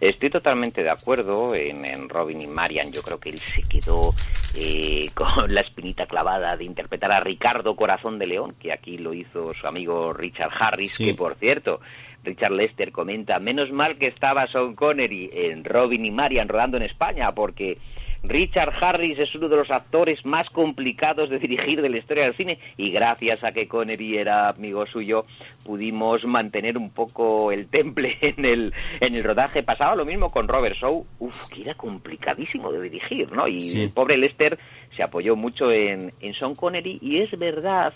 Estoy 0.03 0.31
totalmente 0.31 0.83
de 0.83 0.91
acuerdo 0.91 1.55
en, 1.55 2.09
Robin 2.09 2.41
y 2.43 2.49
Marian. 2.49 2.91
Yo 2.91 3.03
creo 3.03 3.21
que 3.21 3.29
él 3.29 3.39
se 3.39 3.63
quedó 3.69 4.13
eh, 4.57 5.09
con 5.15 5.55
la 5.55 5.61
espinita 5.61 6.07
clavada 6.07 6.57
de 6.57 6.65
interpretar 6.65 7.13
a 7.13 7.21
Ricardo 7.21 7.77
Corazón 7.77 8.19
de 8.19 8.27
León, 8.27 8.57
que 8.59 8.73
aquí 8.73 8.99
lo 8.99 9.15
hizo 9.15 9.55
su 9.55 9.65
amigo 9.65 10.13
Richard 10.13 10.51
Harris, 10.59 10.99
que 10.99 11.15
por 11.15 11.37
cierto, 11.37 11.81
Richard 12.25 12.51
Lester 12.51 12.91
comenta, 12.91 13.39
menos 13.39 13.71
mal 13.71 13.97
que 13.97 14.09
estaba 14.09 14.49
Sean 14.49 14.75
Connery 14.75 15.31
en 15.33 15.63
Robin 15.63 16.05
y 16.05 16.11
Marian 16.11 16.49
rodando 16.49 16.79
en 16.79 16.83
España, 16.83 17.27
porque 17.33 17.79
Richard 18.23 18.73
Harris 18.81 19.19
es 19.19 19.35
uno 19.35 19.49
de 19.49 19.57
los 19.57 19.71
actores 19.71 20.25
más 20.25 20.49
complicados 20.51 21.29
de 21.29 21.41
dirigir 21.41 21.83
de 21.83 21.89
la 21.89 21.99
historia 21.99 22.25
del 22.25 22.37
cine 22.37 22.59
y 22.77 22.91
gracias 22.91 23.43
a 23.43 23.53
que 23.53 23.67
Connery 23.67 24.17
era 24.17 24.51
amigo 24.51 24.87
suyo 24.87 25.27
pudimos 25.65 26.25
mantener 26.25 26.79
un 26.79 26.91
poco 26.91 27.51
el 27.51 27.69
temple 27.69 28.19
en 28.21 28.45
el, 28.45 28.73
en 29.01 29.15
el 29.17 29.25
rodaje. 29.25 29.63
Pasaba 29.65 29.97
lo 29.97 30.05
mismo 30.05 30.31
con 30.31 30.47
Robert 30.47 30.77
Shaw, 30.77 31.05
uf, 31.19 31.49
que 31.49 31.63
era 31.63 31.75
complicadísimo 31.75 32.71
de 32.71 32.83
dirigir, 32.83 33.33
¿no? 33.33 33.49
Y 33.49 33.83
el 33.83 33.91
pobre 33.91 34.17
Lester 34.17 34.59
se 34.97 35.03
apoyó 35.03 35.35
mucho 35.35 35.73
en, 35.73 36.13
en 36.21 36.35
Sean 36.35 36.55
Connery 36.55 36.99
y 37.03 37.19
es 37.19 37.37
verdad 37.37 37.93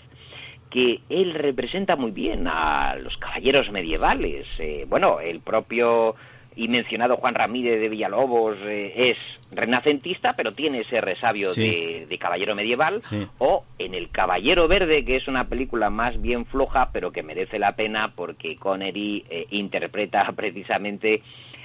que 0.69 0.99
él 1.09 1.33
representa 1.33 1.95
muy 1.95 2.11
bien 2.11 2.47
a 2.47 2.95
los 2.95 3.15
caballeros 3.17 3.71
medievales. 3.71 4.45
Eh, 4.59 4.85
bueno, 4.87 5.21
el 5.21 5.39
propio 5.39 6.15
y 6.57 6.67
mencionado 6.67 7.17
Juan 7.17 7.35
Ramírez 7.35 7.79
de 7.79 7.87
Villalobos 7.87 8.57
eh, 8.63 9.11
es 9.11 9.17
renacentista, 9.55 10.33
pero 10.33 10.53
tiene 10.53 10.79
ese 10.79 10.99
resabio 10.99 11.53
de, 11.53 12.17
caballero 12.19 12.55
medieval, 12.55 13.01
o 13.37 13.63
en 13.77 13.93
El 13.93 14.09
Caballero 14.09 14.67
Verde, 14.67 15.05
que 15.05 15.17
es 15.17 15.27
una 15.27 15.47
película 15.47 15.91
más 15.91 16.19
bien 16.19 16.45
floja, 16.47 16.89
pero 16.91 17.11
que 17.11 17.21
merece 17.21 17.59
la 17.59 17.75
pena 17.75 18.11
porque 18.15 18.55
Connery 18.55 19.23
eh, 19.29 19.45
interpreta 19.51 20.31
precisamente 20.35 21.21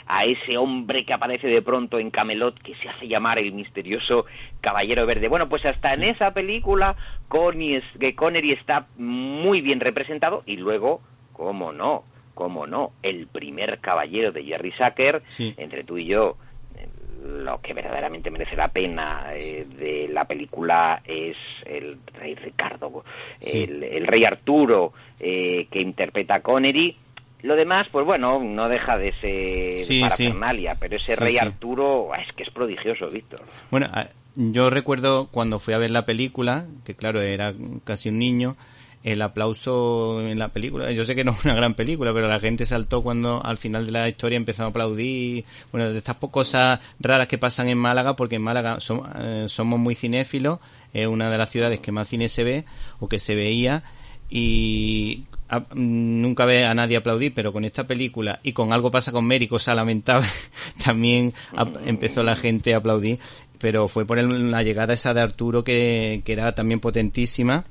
a 0.07 0.25
ese 0.27 0.59
hombre 0.59 1.07
que 1.07 1.15
aparece 1.15 1.47
de 1.47 1.63
pronto 1.63 1.99
en 1.99 2.11
Camelot 2.11 2.61
que 2.61 2.75
se 2.75 2.89
hace 2.89 3.09
llamar 3.09 3.39
el 3.39 3.53
misterioso 3.53 4.27
Caballero 4.61 5.07
Verde. 5.07 5.29
Bueno, 5.29 5.49
pues 5.49 5.65
hasta 5.65 5.95
en 5.95 6.03
esa 6.03 6.33
película 6.33 6.97
Connery 7.29 8.53
está 8.53 8.89
muy 8.99 9.63
bien 9.63 9.81
representado 9.81 10.43
y 10.45 10.57
luego, 10.57 11.01
cómo 11.33 11.73
no, 11.73 12.05
cómo 12.35 12.67
no, 12.67 12.93
el 13.03 13.27
primer 13.27 13.79
caballero 13.81 14.33
de 14.33 14.45
Jerry 14.45 14.73
Sacker, 14.73 15.23
entre 15.57 15.85
tú 15.85 15.99
y 15.99 16.07
yo, 16.07 16.37
lo 17.23 17.61
que 17.61 17.73
verdaderamente 17.73 18.31
merece 18.31 18.57
la 18.57 18.69
pena 18.69 19.27
eh, 19.35 19.67
de 19.79 20.09
la 20.09 20.25
película 20.25 21.03
es 21.05 21.37
el 21.65 21.99
rey 22.15 22.35
Ricardo, 22.35 23.05
el, 23.41 24.07
rey 24.07 24.25
Arturo 24.25 24.93
eh, 25.21 25.67
que 25.71 25.81
interpreta 25.81 26.37
a 26.37 26.41
Connery. 26.41 26.97
Lo 27.43 27.57
demás, 27.57 27.89
pues 27.91 28.07
bueno, 28.07 28.41
no 28.41 28.69
deja 28.69 28.97
de 28.97 29.13
ser 29.21 30.01
parafernalia, 30.01 30.77
pero 30.79 30.97
ese 30.97 31.17
rey 31.17 31.39
Arturo 31.39 32.11
es 32.15 32.33
que 32.35 32.45
es 32.45 32.51
prodigioso, 32.51 33.09
Víctor. 33.09 33.43
Bueno, 33.71 33.89
yo 34.37 34.71
recuerdo 34.71 35.29
cuando 35.29 35.59
fui 35.59 35.75
a 35.75 35.79
ver 35.79 35.91
la 35.91 36.07
película, 36.07 36.67
que 36.85 36.95
claro, 36.95 37.21
era 37.21 37.53
casi 37.85 38.11
un 38.11 38.19
niño, 38.19 38.57
el 39.03 39.23
aplauso 39.23 40.21
en 40.21 40.39
la 40.39 40.49
película. 40.49 40.91
Yo 40.93 41.05
sé 41.05 41.15
que 41.15 41.25
no 41.25 41.33
es 41.33 41.45
una 41.45 41.55
gran 41.55 41.75
película, 41.75 42.13
pero 42.13 42.29
la 42.29 42.39
gente 42.39 42.67
saltó 42.67 43.03
cuando 43.03 43.45
al 43.45 43.59
final 43.59 43.87
de 43.87 43.93
la 43.93 44.09
historia 44.09 44.37
empezó 44.37 44.65
a 44.65 44.67
aplaudir. 44.67 45.45
Bueno, 45.73 45.93
de 45.93 45.99
estas 45.99 46.17
cosas 46.17 46.81
raras 47.01 47.27
que 47.27 47.39
pasan 47.39 47.69
en 47.69 47.79
Málaga, 47.79 48.15
porque 48.15 48.37
en 48.37 48.43
Málaga 48.43 48.79
eh, 49.19 49.47
somos 49.49 49.79
muy 49.79 49.95
cinéfilos, 49.95 50.61
es 50.93 51.07
una 51.07 51.31
de 51.31 51.39
las 51.39 51.51
ciudades 51.51 51.81
que 51.81 51.93
más 51.93 52.09
cine 52.09 52.29
se 52.29 52.45
ve 52.45 52.65
o 53.01 53.09
que 53.09 53.19
se 53.19 53.35
veía. 53.35 53.83
Y 54.31 55.25
nunca 55.75 56.47
ve 56.47 56.65
a 56.65 56.75
nadie 56.75 56.97
aplaudir, 56.97 57.35
pero 57.35 57.53
con 57.53 57.65
esta 57.65 57.87
película 57.87 58.41
y 58.43 58.53
con 58.53 58.73
algo 58.73 58.91
pasa 58.91 59.13
con 59.13 59.27
Mary, 59.27 59.47
cosa 59.47 59.75
lamentable, 59.75 60.29
también 60.85 61.35
empezó 61.85 62.23
la 62.23 62.37
gente 62.37 62.73
a 62.73 62.79
aplaudir, 62.79 63.19
pero 63.59 63.89
fue 63.89 64.07
por 64.07 64.23
la 64.23 64.63
llegada 64.63 64.95
esa 64.95 65.13
de 65.13 65.21
Arturo 65.21 65.63
que, 65.63 66.23
que 66.25 66.33
era 66.33 66.55
también 66.55 66.81
potentísima. 66.81 67.67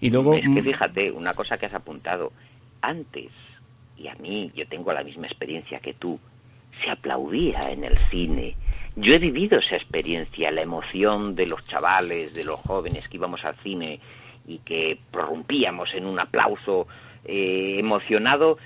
Y 0.00 0.10
luego... 0.10 0.34
Es 0.34 0.42
que 0.42 0.62
mm, 0.62 0.64
fíjate, 0.64 1.10
una 1.10 1.34
cosa 1.34 1.56
que 1.58 1.66
has 1.66 1.74
apuntado, 1.74 2.32
antes, 2.80 3.30
y 3.96 4.08
a 4.08 4.14
mí 4.16 4.50
yo 4.54 4.66
tengo 4.68 4.92
la 4.92 5.02
misma 5.02 5.26
experiencia 5.26 5.80
que 5.80 5.94
tú, 5.94 6.18
se 6.82 6.90
aplaudía 6.90 7.70
en 7.70 7.84
el 7.84 7.98
cine. 8.10 8.56
Yo 8.96 9.14
he 9.14 9.18
vivido 9.18 9.58
esa 9.58 9.76
experiencia, 9.76 10.50
la 10.50 10.62
emoción 10.62 11.34
de 11.34 11.46
los 11.46 11.66
chavales, 11.66 12.34
de 12.34 12.44
los 12.44 12.60
jóvenes 12.60 13.08
que 13.08 13.16
íbamos 13.16 13.44
al 13.44 13.56
cine 13.56 14.00
y 14.46 14.58
que 14.58 14.98
prorrumpíamos 15.10 15.94
en 15.94 16.06
un 16.06 16.20
aplauso 16.20 16.86
eh, 17.24 17.76
emocionado, 17.78 18.58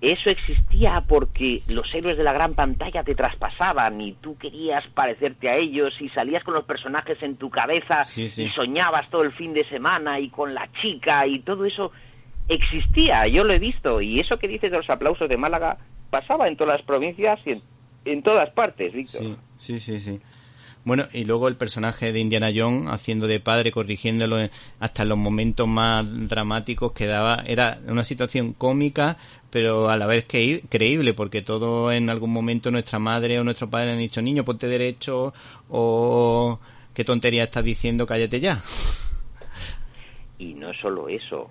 eso 0.00 0.28
existía 0.28 1.02
porque 1.08 1.62
los 1.68 1.92
héroes 1.94 2.18
de 2.18 2.24
la 2.24 2.32
gran 2.32 2.54
pantalla 2.54 3.02
te 3.02 3.14
traspasaban 3.14 4.00
y 4.00 4.12
tú 4.12 4.36
querías 4.36 4.86
parecerte 4.88 5.48
a 5.48 5.56
ellos 5.56 5.94
y 6.00 6.10
salías 6.10 6.44
con 6.44 6.54
los 6.54 6.64
personajes 6.64 7.22
en 7.22 7.36
tu 7.36 7.48
cabeza 7.48 8.02
y 8.14 8.48
soñabas 8.50 9.08
todo 9.10 9.22
el 9.22 9.32
fin 9.32 9.54
de 9.54 9.66
semana 9.68 10.20
y 10.20 10.28
con 10.28 10.54
la 10.54 10.68
chica 10.82 11.26
y 11.26 11.40
todo 11.40 11.64
eso 11.64 11.92
existía, 12.48 13.26
yo 13.26 13.42
lo 13.42 13.54
he 13.54 13.58
visto 13.58 14.00
y 14.00 14.20
eso 14.20 14.38
que 14.38 14.48
dices 14.48 14.70
de 14.70 14.76
los 14.76 14.90
aplausos 14.90 15.28
de 15.28 15.36
Málaga 15.36 15.78
pasaba 16.10 16.46
en 16.46 16.56
todas 16.56 16.74
las 16.74 16.86
provincias 16.86 17.40
y 17.46 17.62
en, 18.10 18.22
todas 18.22 18.50
partes, 18.50 18.92
Víctor. 18.92 19.38
sí, 19.56 19.78
sí, 19.78 19.98
sí. 19.98 20.20
Bueno, 20.86 21.08
y 21.12 21.24
luego 21.24 21.48
el 21.48 21.56
personaje 21.56 22.12
de 22.12 22.20
Indiana 22.20 22.52
Jones 22.54 22.88
haciendo 22.92 23.26
de 23.26 23.40
padre, 23.40 23.72
corrigiéndolo 23.72 24.38
hasta 24.78 25.04
los 25.04 25.18
momentos 25.18 25.66
más 25.66 26.06
dramáticos 26.28 26.92
que 26.92 27.08
daba. 27.08 27.42
Era 27.44 27.80
una 27.88 28.04
situación 28.04 28.52
cómica, 28.52 29.16
pero 29.50 29.90
a 29.90 29.96
la 29.96 30.06
vez 30.06 30.26
que 30.26 30.62
creíble, 30.68 31.12
porque 31.12 31.42
todo 31.42 31.90
en 31.90 32.08
algún 32.08 32.32
momento 32.32 32.70
nuestra 32.70 33.00
madre 33.00 33.40
o 33.40 33.42
nuestro 33.42 33.68
padre 33.68 33.90
han 33.90 33.98
dicho, 33.98 34.22
niño, 34.22 34.44
ponte 34.44 34.68
derecho, 34.68 35.34
o 35.68 36.60
qué 36.94 37.02
tontería 37.02 37.42
estás 37.42 37.64
diciendo, 37.64 38.06
cállate 38.06 38.38
ya. 38.38 38.62
Y 40.38 40.54
no 40.54 40.72
solo 40.72 41.08
eso, 41.08 41.50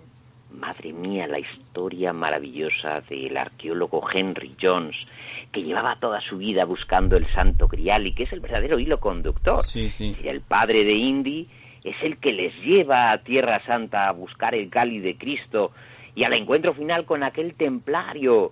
madre 0.56 0.94
mía, 0.94 1.28
la 1.28 1.39
historia 1.39 2.13
maravillosa 2.13 3.02
del 3.02 3.38
arqueólogo 3.38 4.04
Henry 4.12 4.56
Jones, 4.62 4.96
que 5.52 5.63
llevaba 5.63 5.98
toda 6.00 6.22
su 6.22 6.38
vida 6.38 6.65
buscando 6.65 7.18
el 7.18 7.28
santo 7.34 7.68
grial 7.68 8.08
y 8.08 8.13
que 8.13 8.24
es 8.24 8.34
el 8.34 8.39
verdadero 8.39 8.80
hilo 8.80 9.00
conductor. 9.00 9.63
Sí, 9.63 9.89
sí. 9.89 10.15
El 10.24 10.41
padre 10.41 10.84
de 10.84 10.94
Indy 10.94 11.48
es 11.84 11.96
el 12.02 12.18
que 12.18 12.32
les 12.32 12.54
lleva 12.63 13.12
a 13.12 13.20
Tierra 13.20 13.63
Santa 13.65 14.08
a 14.08 14.12
buscar 14.12 14.56
el 14.56 14.70
cáliz 14.70 15.04
de 15.04 15.18
Cristo 15.18 15.72
y 16.15 16.24
al 16.24 16.34
encuentro 16.34 16.74
final 16.74 17.06
con 17.06 17.24
aquel 17.24 17.54
templario 17.56 18.52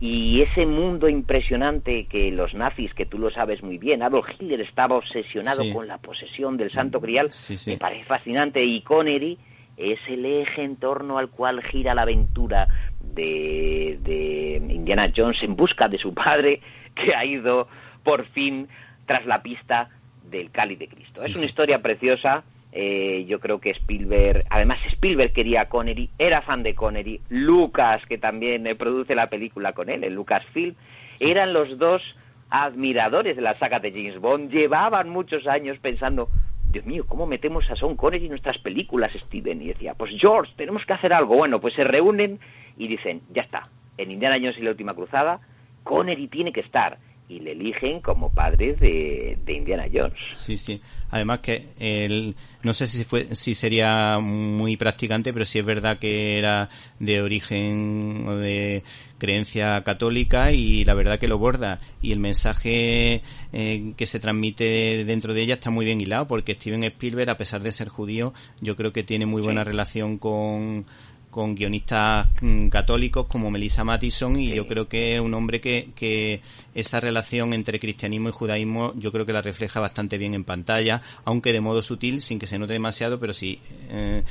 y 0.00 0.40
ese 0.40 0.64
mundo 0.64 1.10
impresionante 1.10 2.06
que 2.06 2.30
los 2.30 2.54
nazis, 2.54 2.92
que 2.94 3.04
tú 3.04 3.18
lo 3.18 3.30
sabes 3.30 3.62
muy 3.62 3.76
bien, 3.76 4.02
Adolf 4.02 4.26
Hitler 4.38 4.62
estaba 4.62 4.96
obsesionado 4.96 5.62
con 5.74 5.86
la 5.86 5.98
posesión 5.98 6.56
del 6.56 6.72
santo 6.72 7.00
grial, 7.00 7.28
me 7.66 7.76
parece 7.76 8.04
fascinante 8.04 8.64
y 8.64 8.80
Connery 8.80 9.38
es 9.80 9.98
el 10.08 10.24
eje 10.26 10.62
en 10.62 10.76
torno 10.76 11.18
al 11.18 11.30
cual 11.30 11.62
gira 11.62 11.94
la 11.94 12.02
aventura 12.02 12.68
de, 13.14 14.60
Indiana 14.68 15.12
Jones 15.14 15.42
en 15.42 15.56
busca 15.56 15.88
de 15.88 15.98
su 15.98 16.14
padre 16.14 16.60
que 16.94 17.14
ha 17.14 17.24
ido 17.24 17.68
por 18.04 18.26
fin 18.26 18.68
tras 19.06 19.26
la 19.26 19.42
pista 19.42 19.88
del 20.30 20.50
cáliz 20.50 20.78
de 20.78 20.88
Cristo. 20.88 21.24
Es 21.24 21.34
una 21.34 21.46
historia 21.46 21.80
preciosa. 21.80 22.44
Eh, 22.72 23.24
yo 23.26 23.40
creo 23.40 23.60
que 23.60 23.70
Spielberg, 23.70 24.44
además 24.48 24.78
Spielberg 24.92 25.32
quería 25.32 25.62
a 25.62 25.68
Connery, 25.68 26.08
era 26.18 26.40
fan 26.42 26.62
de 26.62 26.76
Connery, 26.76 27.20
Lucas, 27.28 27.96
que 28.08 28.16
también 28.16 28.64
eh, 28.68 28.76
produce 28.76 29.16
la 29.16 29.28
película 29.28 29.72
con 29.72 29.90
él, 29.90 30.04
el 30.04 30.14
Lucasfilm, 30.14 30.76
eran 31.18 31.52
los 31.52 31.78
dos 31.78 32.00
admiradores 32.48 33.34
de 33.34 33.42
la 33.42 33.56
saga 33.56 33.80
de 33.80 33.90
James 33.90 34.20
Bond, 34.20 34.52
llevaban 34.52 35.08
muchos 35.08 35.48
años 35.48 35.78
pensando, 35.80 36.28
Dios 36.70 36.86
mío, 36.86 37.04
¿cómo 37.06 37.26
metemos 37.26 37.68
a 37.70 37.76
Sean 37.76 37.96
Connery 37.96 38.24
en 38.24 38.30
nuestras 38.30 38.58
películas, 38.58 39.12
Steven? 39.26 39.60
Y 39.60 39.68
decía, 39.68 39.94
pues 39.94 40.12
George, 40.18 40.52
tenemos 40.56 40.84
que 40.86 40.92
hacer 40.92 41.12
algo. 41.12 41.36
Bueno, 41.36 41.60
pues 41.60 41.74
se 41.74 41.84
reúnen 41.84 42.38
y 42.76 42.86
dicen, 42.86 43.22
ya 43.34 43.42
está, 43.42 43.62
en 43.98 44.10
Indiana 44.10 44.36
Jones 44.36 44.58
y 44.58 44.62
la 44.62 44.70
Última 44.70 44.94
Cruzada, 44.94 45.40
Connery 45.82 46.28
tiene 46.28 46.52
que 46.52 46.60
estar. 46.60 46.98
Y 47.28 47.38
le 47.38 47.52
eligen 47.52 48.00
como 48.00 48.32
padre 48.32 48.74
de, 48.74 49.38
Indiana 49.46 49.86
Jones. 49.92 50.18
Sí, 50.34 50.56
sí. 50.56 50.80
Además 51.10 51.38
que 51.38 51.68
él, 51.78 52.34
no 52.64 52.74
sé 52.74 52.88
si 52.88 53.04
fue, 53.04 53.36
si 53.36 53.54
sería 53.54 54.18
muy 54.18 54.76
practicante, 54.76 55.32
pero 55.32 55.44
sí 55.44 55.60
es 55.60 55.64
verdad 55.64 55.98
que 55.98 56.38
era 56.38 56.68
de 56.98 57.22
origen 57.22 58.24
o 58.26 58.34
de 58.34 58.82
creencia 59.20 59.80
católica 59.84 60.50
y 60.50 60.84
la 60.84 60.94
verdad 60.94 61.20
que 61.20 61.28
lo 61.28 61.38
borda. 61.38 61.78
Y 62.02 62.10
el 62.10 62.18
mensaje 62.18 63.22
eh, 63.52 63.92
que 63.96 64.06
se 64.06 64.18
transmite 64.18 65.04
dentro 65.04 65.32
de 65.32 65.42
ella 65.42 65.54
está 65.54 65.70
muy 65.70 65.84
bien 65.84 66.00
hilado 66.00 66.26
porque 66.26 66.54
Steven 66.54 66.82
Spielberg, 66.82 67.30
a 67.30 67.36
pesar 67.36 67.62
de 67.62 67.70
ser 67.70 67.88
judío, 67.88 68.34
yo 68.60 68.74
creo 68.74 68.92
que 68.92 69.04
tiene 69.04 69.26
muy 69.26 69.42
buena 69.42 69.62
relación 69.62 70.18
con 70.18 70.86
con 71.30 71.54
guionistas 71.54 72.28
mm, 72.40 72.68
católicos 72.68 73.26
como 73.26 73.50
Melissa 73.50 73.84
Mattison 73.84 74.38
y 74.38 74.54
yo 74.54 74.66
creo 74.66 74.88
que 74.88 75.14
es 75.14 75.20
un 75.20 75.32
hombre 75.34 75.60
que, 75.60 75.90
que 75.94 76.40
esa 76.74 77.00
relación 77.00 77.52
entre 77.52 77.78
cristianismo 77.78 78.28
y 78.28 78.32
judaísmo 78.32 78.92
yo 78.96 79.12
creo 79.12 79.26
que 79.26 79.32
la 79.32 79.42
refleja 79.42 79.80
bastante 79.80 80.18
bien 80.18 80.34
en 80.34 80.44
pantalla, 80.44 81.02
aunque 81.24 81.52
de 81.52 81.60
modo 81.60 81.82
sutil, 81.82 82.20
sin 82.20 82.38
que 82.38 82.46
se 82.46 82.58
note 82.58 82.72
demasiado, 82.72 83.20
pero 83.20 83.32
si 83.32 83.60
eh, 83.90 84.24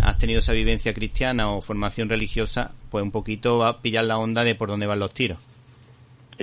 has 0.00 0.18
tenido 0.18 0.38
esa 0.38 0.52
vivencia 0.52 0.94
cristiana 0.94 1.50
o 1.50 1.60
formación 1.60 2.08
religiosa, 2.08 2.72
pues 2.90 3.02
un 3.02 3.10
poquito 3.10 3.58
va 3.58 3.68
a 3.68 3.80
pillar 3.80 4.04
la 4.04 4.18
onda 4.18 4.44
de 4.44 4.54
por 4.54 4.68
dónde 4.68 4.86
van 4.86 4.98
los 4.98 5.12
tiros. 5.12 5.38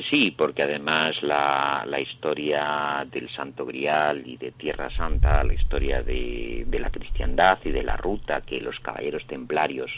Sí, 0.10 0.32
porque 0.32 0.63
además 0.63 1.21
la, 1.21 1.84
la 1.86 1.99
historia 1.99 3.06
del 3.12 3.30
Santo 3.30 3.65
Grial 3.65 4.25
y 4.25 4.38
de 4.38 4.51
Tierra 4.51 4.89
Santa, 4.95 5.43
la 5.43 5.54
historia 5.54 6.01
de, 6.01 6.63
de 6.65 6.80
la 6.80 6.89
cristiandad 6.89 7.60
y 7.65 7.71
de 7.71 7.84
la 7.84 7.97
ruta 7.97 8.41
que 8.41 8.62
los 8.62 8.80
caballeros 8.80 9.25
templarios 9.27 9.91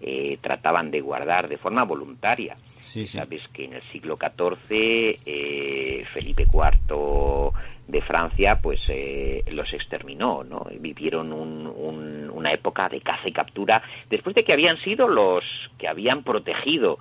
eh, 0.00 0.38
trataban 0.40 0.92
de 0.92 1.00
guardar 1.00 1.48
de 1.48 1.56
forma 1.56 1.84
voluntaria. 1.84 2.56
Sabes 2.80 3.42
que 3.52 3.64
en 3.64 3.74
el 3.74 3.82
siglo 3.90 4.16
XIV 4.16 5.18
eh, 5.26 6.04
Felipe 6.12 6.44
IV 6.44 7.52
de 7.88 8.02
Francia 8.02 8.60
pues 8.62 8.80
eh, 8.88 9.42
los 9.50 9.72
exterminó, 9.72 10.44
¿no? 10.44 10.66
Vivieron 10.78 11.32
un, 11.32 12.30
una 12.32 12.52
época 12.52 12.88
de 12.88 13.00
caza 13.00 13.28
y 13.28 13.32
captura 13.32 13.82
después 14.08 14.36
de 14.36 14.44
que 14.44 14.52
habían 14.52 14.78
sido 14.78 15.08
los 15.08 15.42
que 15.78 15.88
habían 15.88 16.22
protegido 16.22 16.98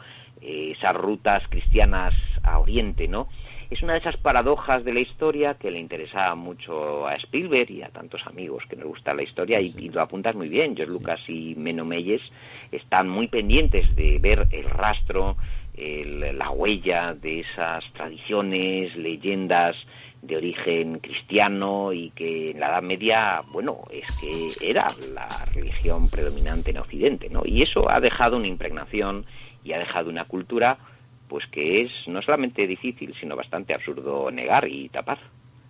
eh, 0.48 0.72
esas 0.78 0.96
rutas 0.96 1.44
cristianas 1.50 2.14
a 2.42 2.58
Oriente, 2.60 3.10
¿no? 3.10 3.28
Es 3.70 3.82
una 3.82 3.94
de 3.94 4.00
esas 4.00 4.16
paradojas 4.16 4.86
de 4.86 4.94
la 4.94 5.02
historia 5.02 5.56
que 5.56 5.70
le 5.70 5.78
interesaba 5.78 6.36
mucho 6.36 7.06
a 7.06 7.16
Spielberg 7.16 7.70
y 7.70 7.82
a 7.82 7.90
tantos 7.90 8.26
amigos 8.26 8.64
que 8.70 8.78
nos 8.78 8.88
gusta 8.88 9.14
la 9.14 9.24
historia 9.24 9.60
y, 9.60 9.72
lo 9.90 10.02
apuntas 10.02 10.36
muy 10.36 10.48
bien. 10.48 10.74
George 10.74 10.94
Lucas 10.94 11.20
y 11.28 11.54
Meno 11.56 11.84
Meyes 11.84 12.22
están 12.72 13.10
muy 13.10 13.28
pendientes 13.28 13.94
de 13.98 14.20
ver 14.20 14.48
el 14.52 14.70
rastro, 14.70 15.36
la 15.78 16.50
huella 16.50 17.14
de 17.14 17.42
esas 17.42 17.84
tradiciones, 17.92 18.96
leyendas 18.96 19.76
de 20.22 20.38
origen 20.38 21.00
cristiano 21.00 21.94
y 21.94 22.10
que 22.12 22.52
en 22.52 22.60
la 22.60 22.70
Edad 22.70 22.82
Media, 22.82 23.42
bueno, 23.52 23.84
es 23.92 24.06
que 24.20 24.50
era 24.70 24.88
la 25.14 25.46
religión 25.54 26.10
predominante 26.10 26.72
en 26.72 26.78
Occidente, 26.78 27.30
¿no? 27.30 27.42
Y 27.46 27.62
eso 27.62 27.90
ha 27.90 28.00
dejado 28.00 28.38
una 28.38 28.48
impregnación 28.48 29.26
y 29.64 29.74
ha 29.74 29.80
dejado 29.80 30.10
una 30.10 30.26
cultura 30.26 30.78
pues 31.28 31.46
que 31.52 31.82
es 31.82 31.92
no 32.08 32.22
solamente 32.22 32.66
difícil, 32.66 33.14
sino 33.20 33.36
bastante 33.36 33.74
absurdo 33.74 34.32
negar 34.32 34.68
y 34.68 34.90
tapar. 34.90 35.20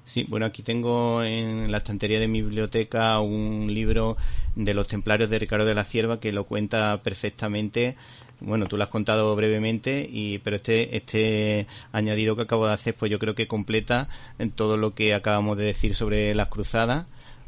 Sí, 0.05 0.25
bueno, 0.29 0.45
aquí 0.45 0.63
tengo 0.63 1.21
en 1.23 1.69
la 1.71 1.79
estantería 1.79 2.19
de 2.19 2.27
mi 2.27 2.41
biblioteca 2.41 3.19
un 3.19 3.73
libro 3.73 4.15
de 4.55 4.73
los 4.73 4.87
templarios 4.87 5.29
de 5.29 5.39
Ricardo 5.39 5.65
de 5.65 5.75
la 5.75 5.83
Cierva 5.83 6.19
que 6.19 6.31
lo 6.31 6.45
cuenta 6.45 7.01
perfectamente. 7.03 7.97
Bueno, 8.39 8.67
tú 8.67 8.77
lo 8.77 8.83
has 8.83 8.89
contado 8.89 9.35
brevemente, 9.35 10.07
y, 10.09 10.37
pero 10.39 10.57
este, 10.57 10.95
este 10.95 11.67
añadido 11.91 12.35
que 12.35 12.43
acabo 12.43 12.67
de 12.67 12.73
hacer, 12.73 12.93
pues 12.93 13.11
yo 13.11 13.19
creo 13.19 13.35
que 13.35 13.47
completa 13.47 14.07
todo 14.55 14.77
lo 14.77 14.93
que 14.93 15.13
acabamos 15.13 15.57
de 15.57 15.65
decir 15.65 15.95
sobre 15.95 16.33
las 16.35 16.47
cruzadas 16.47 17.07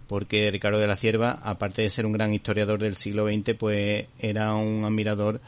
porque 0.09 0.49
Ricardo 0.49 0.79
de 0.79 0.87
la 0.87 0.95
Cierva, 0.95 1.39
aparte 1.43 1.83
de 1.83 1.89
ser 1.91 2.07
un 2.07 2.13
gran 2.13 2.33
historiador 2.33 2.79
del 2.79 2.95
siglo 2.95 3.27
XX, 3.27 3.53
pues 3.53 4.07
era 4.17 4.55
un 4.55 4.83
admirador 4.83 5.39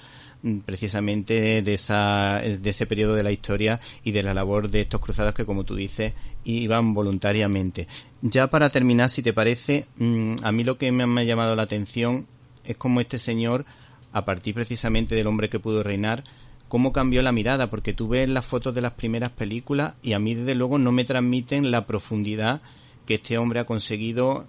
precisamente 0.65 1.61
de, 1.61 1.73
esa, 1.73 2.39
de 2.39 2.69
ese 2.69 2.85
periodo 2.85 3.15
de 3.15 3.23
la 3.23 3.31
historia 3.31 3.79
y 4.03 4.11
de 4.11 4.23
la 4.23 4.33
labor 4.33 4.69
de 4.69 4.81
estos 4.81 5.01
cruzados 5.01 5.33
que, 5.33 5.45
como 5.45 5.63
tú 5.63 5.75
dices, 5.75 6.13
iban 6.43 6.93
voluntariamente. 6.93 7.87
Ya 8.21 8.47
para 8.47 8.69
terminar, 8.69 9.09
si 9.09 9.21
te 9.21 9.33
parece, 9.33 9.85
mm, 9.97 10.35
a 10.43 10.51
mí 10.51 10.63
lo 10.63 10.77
que 10.77 10.91
me 10.91 11.21
ha 11.21 11.23
llamado 11.23 11.55
la 11.55 11.63
atención 11.63 12.27
es 12.65 12.77
cómo 12.77 13.01
este 13.01 13.19
señor, 13.19 13.65
a 14.13 14.25
partir 14.25 14.55
precisamente 14.55 15.15
del 15.15 15.27
hombre 15.27 15.49
que 15.49 15.59
pudo 15.59 15.83
reinar, 15.83 16.23
cómo 16.67 16.93
cambió 16.93 17.21
la 17.21 17.31
mirada, 17.31 17.69
porque 17.69 17.93
tú 17.93 18.07
ves 18.07 18.29
las 18.29 18.45
fotos 18.45 18.73
de 18.73 18.81
las 18.81 18.93
primeras 18.93 19.31
películas 19.31 19.93
y 20.01 20.13
a 20.13 20.19
mí 20.19 20.35
desde 20.35 20.55
luego 20.55 20.77
no 20.77 20.91
me 20.91 21.03
transmiten 21.03 21.69
la 21.69 21.85
profundidad 21.85 22.61
que 23.05 23.15
este 23.15 23.37
hombre 23.37 23.59
ha 23.59 23.65
conseguido 23.65 24.47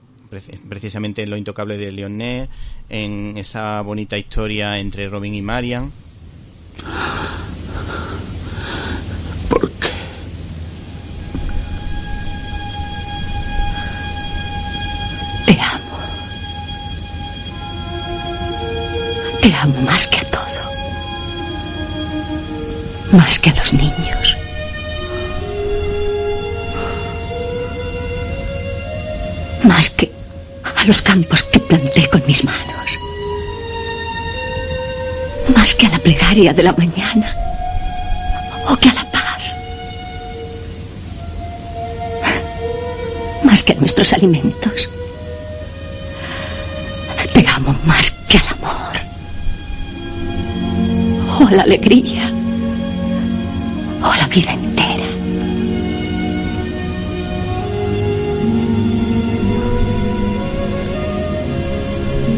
precisamente 0.69 1.23
en 1.23 1.31
Lo 1.31 1.37
Intocable 1.37 1.77
de 1.77 1.93
Leonet, 1.93 2.49
en 2.89 3.35
esa 3.37 3.81
bonita 3.83 4.17
historia 4.17 4.79
entre 4.79 5.09
Robin 5.09 5.35
y 5.35 5.43
Marian. 5.43 5.93
¿Por 9.49 9.71
qué? 9.73 9.89
Te 15.47 15.61
amo. 15.61 15.99
Te 19.41 19.55
amo 19.55 19.81
más 19.83 20.07
que 20.09 20.19
a 20.19 20.31
todo. 20.31 20.43
Más 23.13 23.39
que 23.39 23.51
a 23.51 23.55
los 23.55 23.73
niños. 23.75 24.37
Más 29.65 29.91
que 29.91 30.11
a 30.83 30.85
los 30.85 31.01
campos 31.01 31.45
que 31.45 31.61
planté 31.61 32.09
con 32.09 32.23
mis 32.27 32.43
manos. 32.43 32.99
Más 35.55 35.75
que 35.77 35.87
a 35.87 35.91
la 35.91 35.99
plegaria 36.01 36.53
de 36.53 36.63
la 36.63 36.73
mañana. 36.73 37.37
O 38.69 38.77
que 38.77 38.89
a 38.89 38.95
la 38.95 39.05
paz. 39.13 39.43
Más 43.45 43.63
que 43.63 43.73
a 43.73 43.77
nuestros 43.77 44.13
alimentos. 44.13 44.89
Te 47.33 47.47
amo 47.47 47.75
más 47.85 48.11
que 48.29 48.39
al 48.39 48.49
amor. 48.49 48.97
O 51.39 51.47
a 51.47 51.53
la 51.53 51.63
alegría. 51.63 52.33
O 54.03 54.07
a 54.07 54.17
la 54.17 54.27
vida 54.27 54.53
entera. 54.53 54.72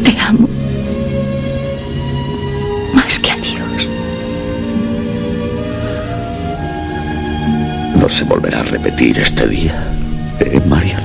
Te 0.05 0.19
amo. 0.19 0.47
Más 2.93 3.19
que 3.19 3.31
a 3.31 3.37
Dios. 3.37 3.89
No 7.99 8.07
se 8.07 8.23
volverá 8.23 8.59
a 8.59 8.63
repetir 8.63 9.17
este 9.17 9.47
día, 9.47 9.83
¿eh, 10.39 10.61
Marian? 10.67 11.01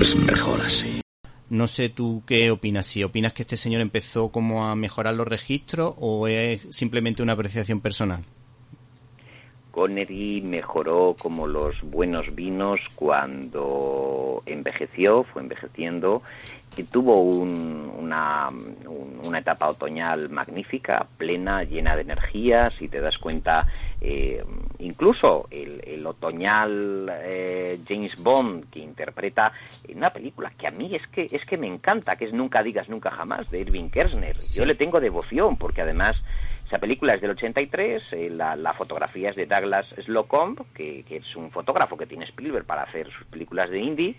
Es 0.00 0.16
mejor 0.16 0.60
así. 0.60 1.00
No 1.48 1.66
sé 1.68 1.88
tú 1.88 2.22
qué 2.26 2.50
opinas, 2.50 2.84
si 2.84 3.02
opinas 3.04 3.32
que 3.32 3.42
este 3.42 3.56
señor 3.56 3.80
empezó 3.80 4.28
como 4.30 4.66
a 4.66 4.76
mejorar 4.76 5.14
los 5.14 5.26
registros 5.26 5.94
o 5.98 6.28
es 6.28 6.66
simplemente 6.70 7.22
una 7.22 7.32
apreciación 7.32 7.80
personal. 7.80 8.24
Connery 9.74 10.40
mejoró 10.42 11.16
como 11.18 11.48
los 11.48 11.74
buenos 11.82 12.32
vinos 12.32 12.78
cuando 12.94 14.40
envejeció, 14.46 15.24
fue 15.24 15.42
envejeciendo 15.42 16.22
y 16.76 16.84
tuvo 16.84 17.20
un- 17.22 17.90
una, 17.98 18.50
un- 18.50 19.20
una 19.24 19.38
etapa 19.40 19.68
otoñal 19.68 20.28
magnífica, 20.30 21.06
plena, 21.18 21.64
llena 21.64 21.96
de 21.96 22.02
energía. 22.02 22.70
Si 22.78 22.86
te 22.88 23.00
das 23.00 23.18
cuenta, 23.18 23.66
eh, 24.00 24.44
incluso 24.78 25.46
el, 25.50 25.80
el 25.84 26.06
otoñal 26.06 27.10
eh, 27.22 27.78
James 27.88 28.14
Bond 28.16 28.70
que 28.70 28.78
interpreta 28.78 29.52
en 29.88 29.98
una 29.98 30.10
película 30.10 30.52
que 30.56 30.68
a 30.68 30.70
mí 30.70 30.94
es 30.94 31.04
que 31.08 31.28
es 31.32 31.44
que 31.44 31.56
me 31.56 31.66
encanta, 31.66 32.14
que 32.16 32.26
es 32.26 32.32
Nunca 32.32 32.62
digas 32.62 32.88
nunca 32.88 33.10
jamás 33.10 33.50
de 33.50 33.60
Irving 33.60 33.88
Kershner. 33.90 34.36
Yo 34.52 34.64
le 34.66 34.74
tengo 34.76 35.00
devoción 35.00 35.56
porque 35.56 35.82
además 35.82 36.16
esa 36.74 36.80
película 36.80 37.14
es 37.14 37.20
del 37.20 37.30
83, 37.30 38.02
eh, 38.10 38.30
la, 38.32 38.56
la 38.56 38.74
fotografía 38.74 39.30
es 39.30 39.36
de 39.36 39.46
Douglas 39.46 39.86
Slocumb, 40.04 40.60
que, 40.74 41.04
es 41.08 41.36
un 41.36 41.52
fotógrafo 41.52 41.96
que 41.96 42.04
tiene 42.06 42.24
Spielberg 42.24 42.64
para 42.66 42.82
hacer 42.82 43.08
sus 43.12 43.24
películas 43.26 43.70
de 43.70 43.78
indie, 43.78 44.16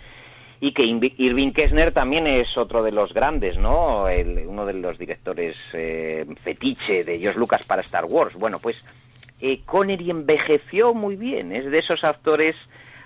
y 0.62 0.72
que 0.72 0.84
Irving 0.86 1.52
Kessner 1.52 1.92
también 1.92 2.28
es 2.28 2.58
otro 2.58 2.82
de 2.82 2.94
los 2.94 3.14
grandes, 3.14 3.58
¿no? 3.58 4.08
El- 4.08 4.48
uno 4.48 4.66
de 4.66 4.72
los 4.72 4.98
directores 4.98 5.58
eh, 5.74 6.26
fetiche 6.46 7.04
de 7.04 7.20
George 7.20 7.38
Lucas 7.38 7.66
para 7.66 7.82
Star 7.82 8.06
Wars. 8.06 8.34
Bueno, 8.36 8.60
pues 8.60 8.78
eh, 9.42 9.60
Connery 9.66 10.10
envejeció 10.12 10.94
muy 10.94 11.18
bien, 11.18 11.52
es 11.52 11.70
de 11.70 11.80
esos 11.80 12.06
actores 12.06 12.56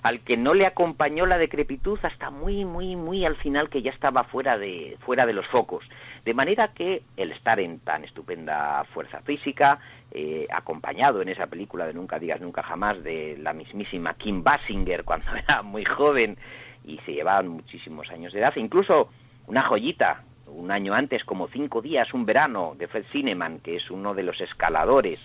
al 0.03 0.21
que 0.21 0.38
no 0.38 0.53
le 0.53 0.65
acompañó 0.65 1.25
la 1.25 1.38
decrepitud 1.38 1.99
hasta 2.03 2.29
muy, 2.29 2.65
muy, 2.65 2.95
muy 2.95 3.25
al 3.25 3.35
final 3.38 3.69
que 3.69 3.81
ya 3.81 3.91
estaba 3.91 4.23
fuera 4.23 4.57
de, 4.57 4.97
fuera 5.01 5.25
de 5.25 5.33
los 5.33 5.45
focos. 5.47 5.83
De 6.25 6.33
manera 6.33 6.69
que 6.69 7.03
el 7.17 7.31
estar 7.31 7.59
en 7.59 7.79
tan 7.79 8.03
estupenda 8.03 8.83
fuerza 8.93 9.21
física, 9.21 9.79
eh, 10.12 10.47
acompañado 10.51 11.21
en 11.21 11.29
esa 11.29 11.47
película 11.47 11.85
de 11.85 11.93
Nunca 11.93 12.19
digas 12.19 12.41
nunca 12.41 12.63
jamás 12.63 13.03
de 13.03 13.38
la 13.39 13.53
mismísima 13.53 14.13
Kim 14.15 14.43
Basinger 14.43 15.03
cuando 15.03 15.35
era 15.35 15.62
muy 15.62 15.85
joven 15.85 16.38
y 16.85 16.97
se 16.99 17.13
llevaban 17.13 17.47
muchísimos 17.47 18.09
años 18.09 18.33
de 18.33 18.39
edad, 18.39 18.53
incluso 18.55 19.09
una 19.47 19.63
joyita, 19.63 20.23
un 20.47 20.71
año 20.71 20.93
antes, 20.93 21.23
como 21.23 21.47
cinco 21.47 21.81
días, 21.81 22.13
un 22.13 22.25
verano, 22.25 22.73
de 22.77 22.88
Fred 22.88 23.05
Cineman, 23.12 23.59
que 23.59 23.75
es 23.75 23.91
uno 23.91 24.13
de 24.13 24.23
los 24.23 24.39
escaladores 24.41 25.19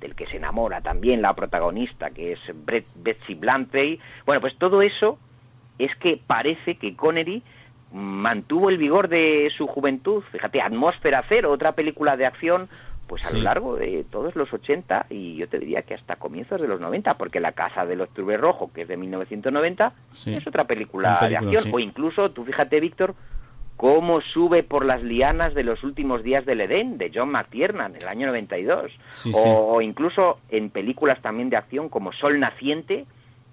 del 0.00 0.14
que 0.14 0.26
se 0.26 0.38
enamora 0.38 0.80
también 0.80 1.20
la 1.22 1.34
protagonista, 1.34 2.10
que 2.10 2.32
es 2.32 2.40
Brett- 2.66 2.86
Betsy 2.96 3.34
Blantley. 3.34 4.00
Bueno, 4.26 4.40
pues 4.40 4.56
todo 4.56 4.80
eso 4.80 5.18
es 5.78 5.94
que 5.96 6.18
parece 6.26 6.76
que 6.76 6.96
Connery 6.96 7.42
mantuvo 7.92 8.70
el 8.70 8.78
vigor 8.78 9.08
de 9.08 9.50
su 9.56 9.66
juventud. 9.66 10.22
Fíjate, 10.32 10.60
Atmósfera 10.62 11.24
Cero, 11.28 11.50
otra 11.50 11.72
película 11.72 12.16
de 12.16 12.24
acción, 12.26 12.68
pues 13.06 13.24
a 13.24 13.30
Sí. 13.30 13.38
lo 13.38 13.42
largo 13.42 13.76
de 13.76 14.04
todos 14.08 14.36
los 14.36 14.52
80 14.52 15.06
y 15.10 15.34
yo 15.36 15.48
te 15.48 15.58
diría 15.58 15.82
que 15.82 15.94
hasta 15.94 16.14
comienzos 16.16 16.60
de 16.62 16.68
los 16.68 16.80
90, 16.80 17.14
porque 17.14 17.40
La 17.40 17.52
Casa 17.52 17.84
del 17.84 18.00
Octubre 18.02 18.36
Rojo, 18.36 18.70
que 18.72 18.82
es 18.82 18.88
de 18.88 18.96
1990, 18.96 19.92
Sí. 20.12 20.32
es 20.34 20.46
otra 20.46 20.64
película, 20.64 21.18
de 21.28 21.36
acción. 21.36 21.64
sí. 21.64 21.70
O 21.72 21.78
incluso, 21.80 22.30
tú 22.30 22.44
fíjate, 22.44 22.78
Víctor, 22.78 23.14
cómo 23.80 24.20
sube 24.20 24.62
por 24.62 24.84
las 24.84 25.02
lianas 25.02 25.54
de 25.54 25.64
los 25.64 25.82
últimos 25.84 26.22
días 26.22 26.44
del 26.44 26.60
Edén, 26.60 26.98
de 26.98 27.10
John 27.14 27.30
McTiernan, 27.30 27.96
en 27.96 28.02
el 28.02 28.08
año 28.08 28.26
92. 28.26 28.92
Sí, 29.14 29.32
o, 29.34 29.38
sí. 29.38 29.42
o 29.54 29.80
incluso 29.80 30.38
en 30.50 30.68
películas 30.68 31.18
también 31.22 31.48
de 31.48 31.56
acción 31.56 31.88
como 31.88 32.12
Sol 32.12 32.38
Naciente, 32.38 33.06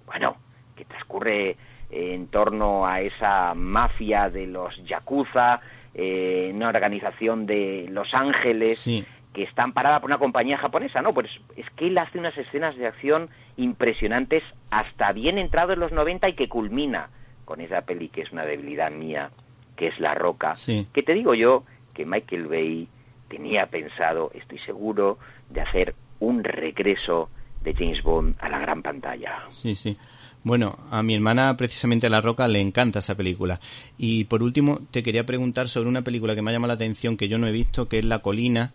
bueno, 0.04 0.36
que 0.76 0.84
transcurre 0.84 1.56
en 1.90 2.26
torno 2.26 2.86
a 2.86 3.00
esa 3.00 3.54
mafia 3.54 4.28
de 4.28 4.46
los 4.46 4.76
Yakuza, 4.84 5.60
eh, 5.94 6.50
una 6.54 6.68
organización 6.68 7.46
de 7.46 7.86
Los 7.90 8.12
Ángeles, 8.12 8.80
Sí. 8.80 9.06
que 9.32 9.44
está 9.44 9.62
amparada 9.62 9.98
por 9.98 10.10
una 10.10 10.18
compañía 10.18 10.58
japonesa, 10.58 11.00
¿no? 11.00 11.14
Pues 11.14 11.30
es 11.56 11.64
que 11.70 11.86
él 11.86 11.96
hace 11.96 12.18
unas 12.18 12.36
escenas 12.36 12.76
de 12.76 12.86
acción 12.86 13.30
impresionantes 13.56 14.42
hasta 14.70 15.10
bien 15.12 15.38
entrado 15.38 15.72
en 15.72 15.80
los 15.80 15.90
90 15.90 16.28
y 16.28 16.34
que 16.34 16.50
culmina 16.50 17.08
con 17.46 17.62
esa 17.62 17.80
peli 17.80 18.10
que 18.10 18.20
es 18.20 18.30
una 18.30 18.44
debilidad 18.44 18.90
mía, 18.90 19.30
que 19.78 19.86
es 19.88 19.98
La 20.00 20.14
Roca, 20.14 20.56
Sí. 20.56 20.86
que 20.92 21.02
te 21.02 21.14
digo 21.14 21.34
yo 21.34 21.64
que 21.94 22.04
Michael 22.04 22.46
Bay 22.46 22.88
tenía 23.28 23.66
pensado, 23.66 24.30
estoy 24.34 24.58
seguro, 24.60 25.18
de 25.50 25.60
hacer 25.60 25.94
un 26.20 26.42
regreso 26.44 27.30
de 27.62 27.74
James 27.74 28.02
Bond 28.02 28.34
a 28.40 28.48
la 28.48 28.58
gran 28.58 28.82
pantalla. 28.82 29.44
Sí, 29.48 29.74
sí. 29.74 29.96
Bueno, 30.44 30.78
a 30.90 31.02
mi 31.02 31.14
hermana 31.14 31.56
precisamente 31.56 32.08
La 32.08 32.20
Roca 32.20 32.46
le 32.48 32.60
encanta 32.60 33.00
esa 33.00 33.14
película. 33.16 33.60
Y 33.98 34.24
por 34.24 34.42
último, 34.42 34.80
te 34.90 35.02
quería 35.02 35.24
preguntar 35.26 35.68
sobre 35.68 35.88
una 35.88 36.02
película 36.02 36.34
que 36.34 36.42
me 36.42 36.50
ha 36.50 36.54
llamado 36.54 36.68
la 36.68 36.74
atención 36.74 37.16
que 37.16 37.28
yo 37.28 37.38
no 37.38 37.46
he 37.46 37.52
visto, 37.52 37.88
que 37.88 37.98
es 37.98 38.04
La 38.04 38.20
Colina, 38.20 38.72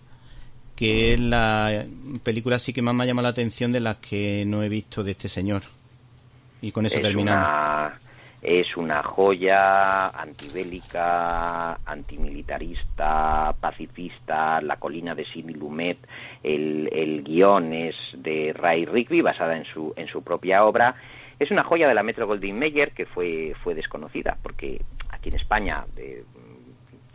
que 0.76 1.14
es 1.14 1.20
la 1.20 1.86
película 2.24 2.60
sí 2.60 2.74
que 2.74 2.82
más 2.82 2.94
me 2.96 3.04
ha 3.04 3.08
llamado 3.08 3.24
la 3.24 3.30
atención 3.30 3.72
de 3.72 3.80
las 3.80 3.98
que 3.98 4.44
no 4.46 4.62
he 4.64 4.70
visto 4.70 5.04
de 5.04 5.12
este 5.12 5.30
señor. 5.30 5.64
Y 6.62 6.72
con 6.72 6.86
eso 6.86 6.98
es 6.98 7.02
terminamos. 7.02 7.48
Una, 7.48 8.00
es 8.44 8.76
una 8.76 9.02
joya 9.02 10.10
antibélica, 10.10 11.76
antimilitarista, 11.86 13.56
pacifista, 13.58 14.60
La 14.62 14.76
colina 14.76 15.16
de 15.16 15.24
Sidney 15.26 15.56
Lumet. 15.56 15.98
El, 16.44 16.90
el 16.92 17.24
guion 17.24 17.72
es 17.74 17.96
de 18.14 18.52
Ray 18.54 18.86
Rigby, 18.86 19.22
basada 19.22 19.56
en 19.56 19.64
su, 19.64 19.94
en 19.96 20.08
su 20.08 20.22
propia 20.24 20.66
obra. 20.66 20.94
Es 21.40 21.52
una 21.52 21.64
joya 21.64 21.88
de 21.88 21.94
la 21.94 22.04
Metro 22.04 22.28
Goldwyn 22.28 22.60
Mayer 22.60 22.92
que 22.92 23.06
fue, 23.06 23.56
fue 23.64 23.76
desconocida, 23.76 24.38
porque 24.44 24.82
aquí 25.10 25.30
en 25.30 25.36
España 25.36 25.86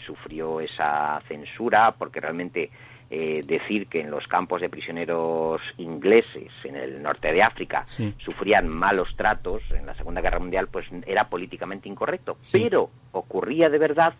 sufrió 0.08 0.60
esa 0.60 1.20
censura, 1.28 1.94
porque 1.98 2.18
realmente 2.20 2.70
eh, 3.10 3.42
decir 3.46 3.86
que 3.88 4.00
en 4.00 4.10
los 4.10 4.26
campos 4.26 4.60
de 4.60 4.68
prisioneros 4.68 5.60
ingleses 5.78 6.50
en 6.64 6.76
el 6.76 7.02
norte 7.02 7.32
de 7.32 7.42
África 7.42 7.84
Sí. 7.86 8.14
sufrían 8.18 8.68
malos 8.68 9.08
tratos 9.16 9.62
en 9.70 9.86
la 9.86 9.94
Segunda 9.94 10.20
Guerra 10.20 10.38
Mundial, 10.38 10.68
pues 10.68 10.86
era 11.06 11.24
políticamente 11.28 11.88
incorrecto. 11.88 12.36
Sí. 12.42 12.60
Pero 12.62 12.90
ocurría 13.12 13.68
de 13.70 13.78
verdad. 13.78 14.12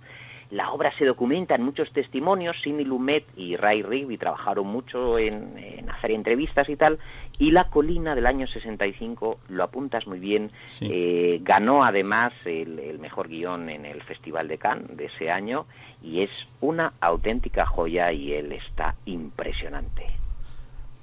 La 0.51 0.73
obra 0.73 0.91
se 0.97 1.05
documenta 1.05 1.55
en 1.57 1.63
muchos 1.63 1.93
testimonios. 1.93 2.57
Sidney 2.63 2.85
Lumet 2.85 3.25
y 3.37 3.57
Ray 3.57 3.83
Rigby 3.83 4.17
trabajaron 4.17 4.67
mucho 4.67 5.19
en, 5.19 5.59
en 5.59 5.91
hacer 5.91 6.11
entrevistas 6.11 6.69
y 6.71 6.77
tal. 6.77 6.99
Y 7.39 7.51
La 7.51 7.65
Colina 7.65 8.15
del 8.15 8.27
año 8.27 8.47
65, 8.47 9.41
lo 9.49 9.63
apuntas 9.65 10.07
muy 10.07 10.19
bien, 10.19 10.51
Sí. 10.65 10.89
eh, 10.91 11.39
ganó 11.43 11.85
además 11.85 12.33
el, 12.47 12.79
el 12.79 12.99
mejor 12.99 13.29
guion 13.29 13.69
en 13.69 13.85
el 13.85 14.03
Festival 14.05 14.49
de 14.49 14.57
Cannes 14.59 14.97
de 14.97 15.05
ese 15.07 15.31
año 15.31 15.67
y 16.03 16.23
es 16.23 16.31
una 16.61 16.95
auténtica 17.01 17.67
joya 17.67 18.11
y 18.13 18.33
él 18.33 18.53
está 18.53 18.95
impresionante. 19.05 20.07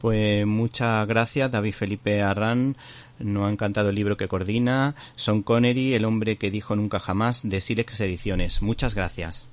Pues 0.02 0.46
muchas 0.46 1.08
gracias, 1.08 1.50
David 1.52 1.74
Felipe 1.74 2.22
Arran. 2.22 2.76
Nos 3.20 3.48
ha 3.48 3.52
encantado 3.52 3.90
el 3.90 3.96
libro 3.96 4.18
que 4.18 4.28
coordina. 4.28 4.96
Son 5.16 5.42
Connery, 5.42 5.94
El 5.94 6.06
hombre 6.06 6.38
que 6.38 6.52
dijo 6.52 6.76
nunca 6.76 7.00
jamás, 7.00 7.48
de 7.48 7.62
Silex 7.62 8.00
Ediciones. 8.02 8.62
Muchas 8.62 8.96
gracias. 8.96 9.50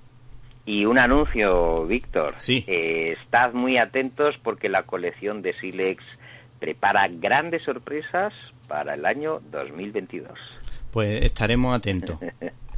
Y 0.64 0.84
un 0.84 0.98
anuncio, 0.98 1.84
Víctor. 1.86 2.34
Sí. 2.36 2.64
Eh, 2.66 3.16
estad 3.20 3.52
muy 3.52 3.78
atentos 3.78 4.36
porque 4.42 4.68
la 4.68 4.84
colección 4.84 5.42
de 5.42 5.54
Silex 5.54 6.04
prepara 6.60 7.08
grandes 7.08 7.62
sorpresas 7.62 8.32
para 8.68 8.94
el 8.94 9.04
año 9.04 9.40
2022. 9.50 10.32
Pues 10.92 11.24
estaremos 11.24 11.76
atentos. 11.76 12.18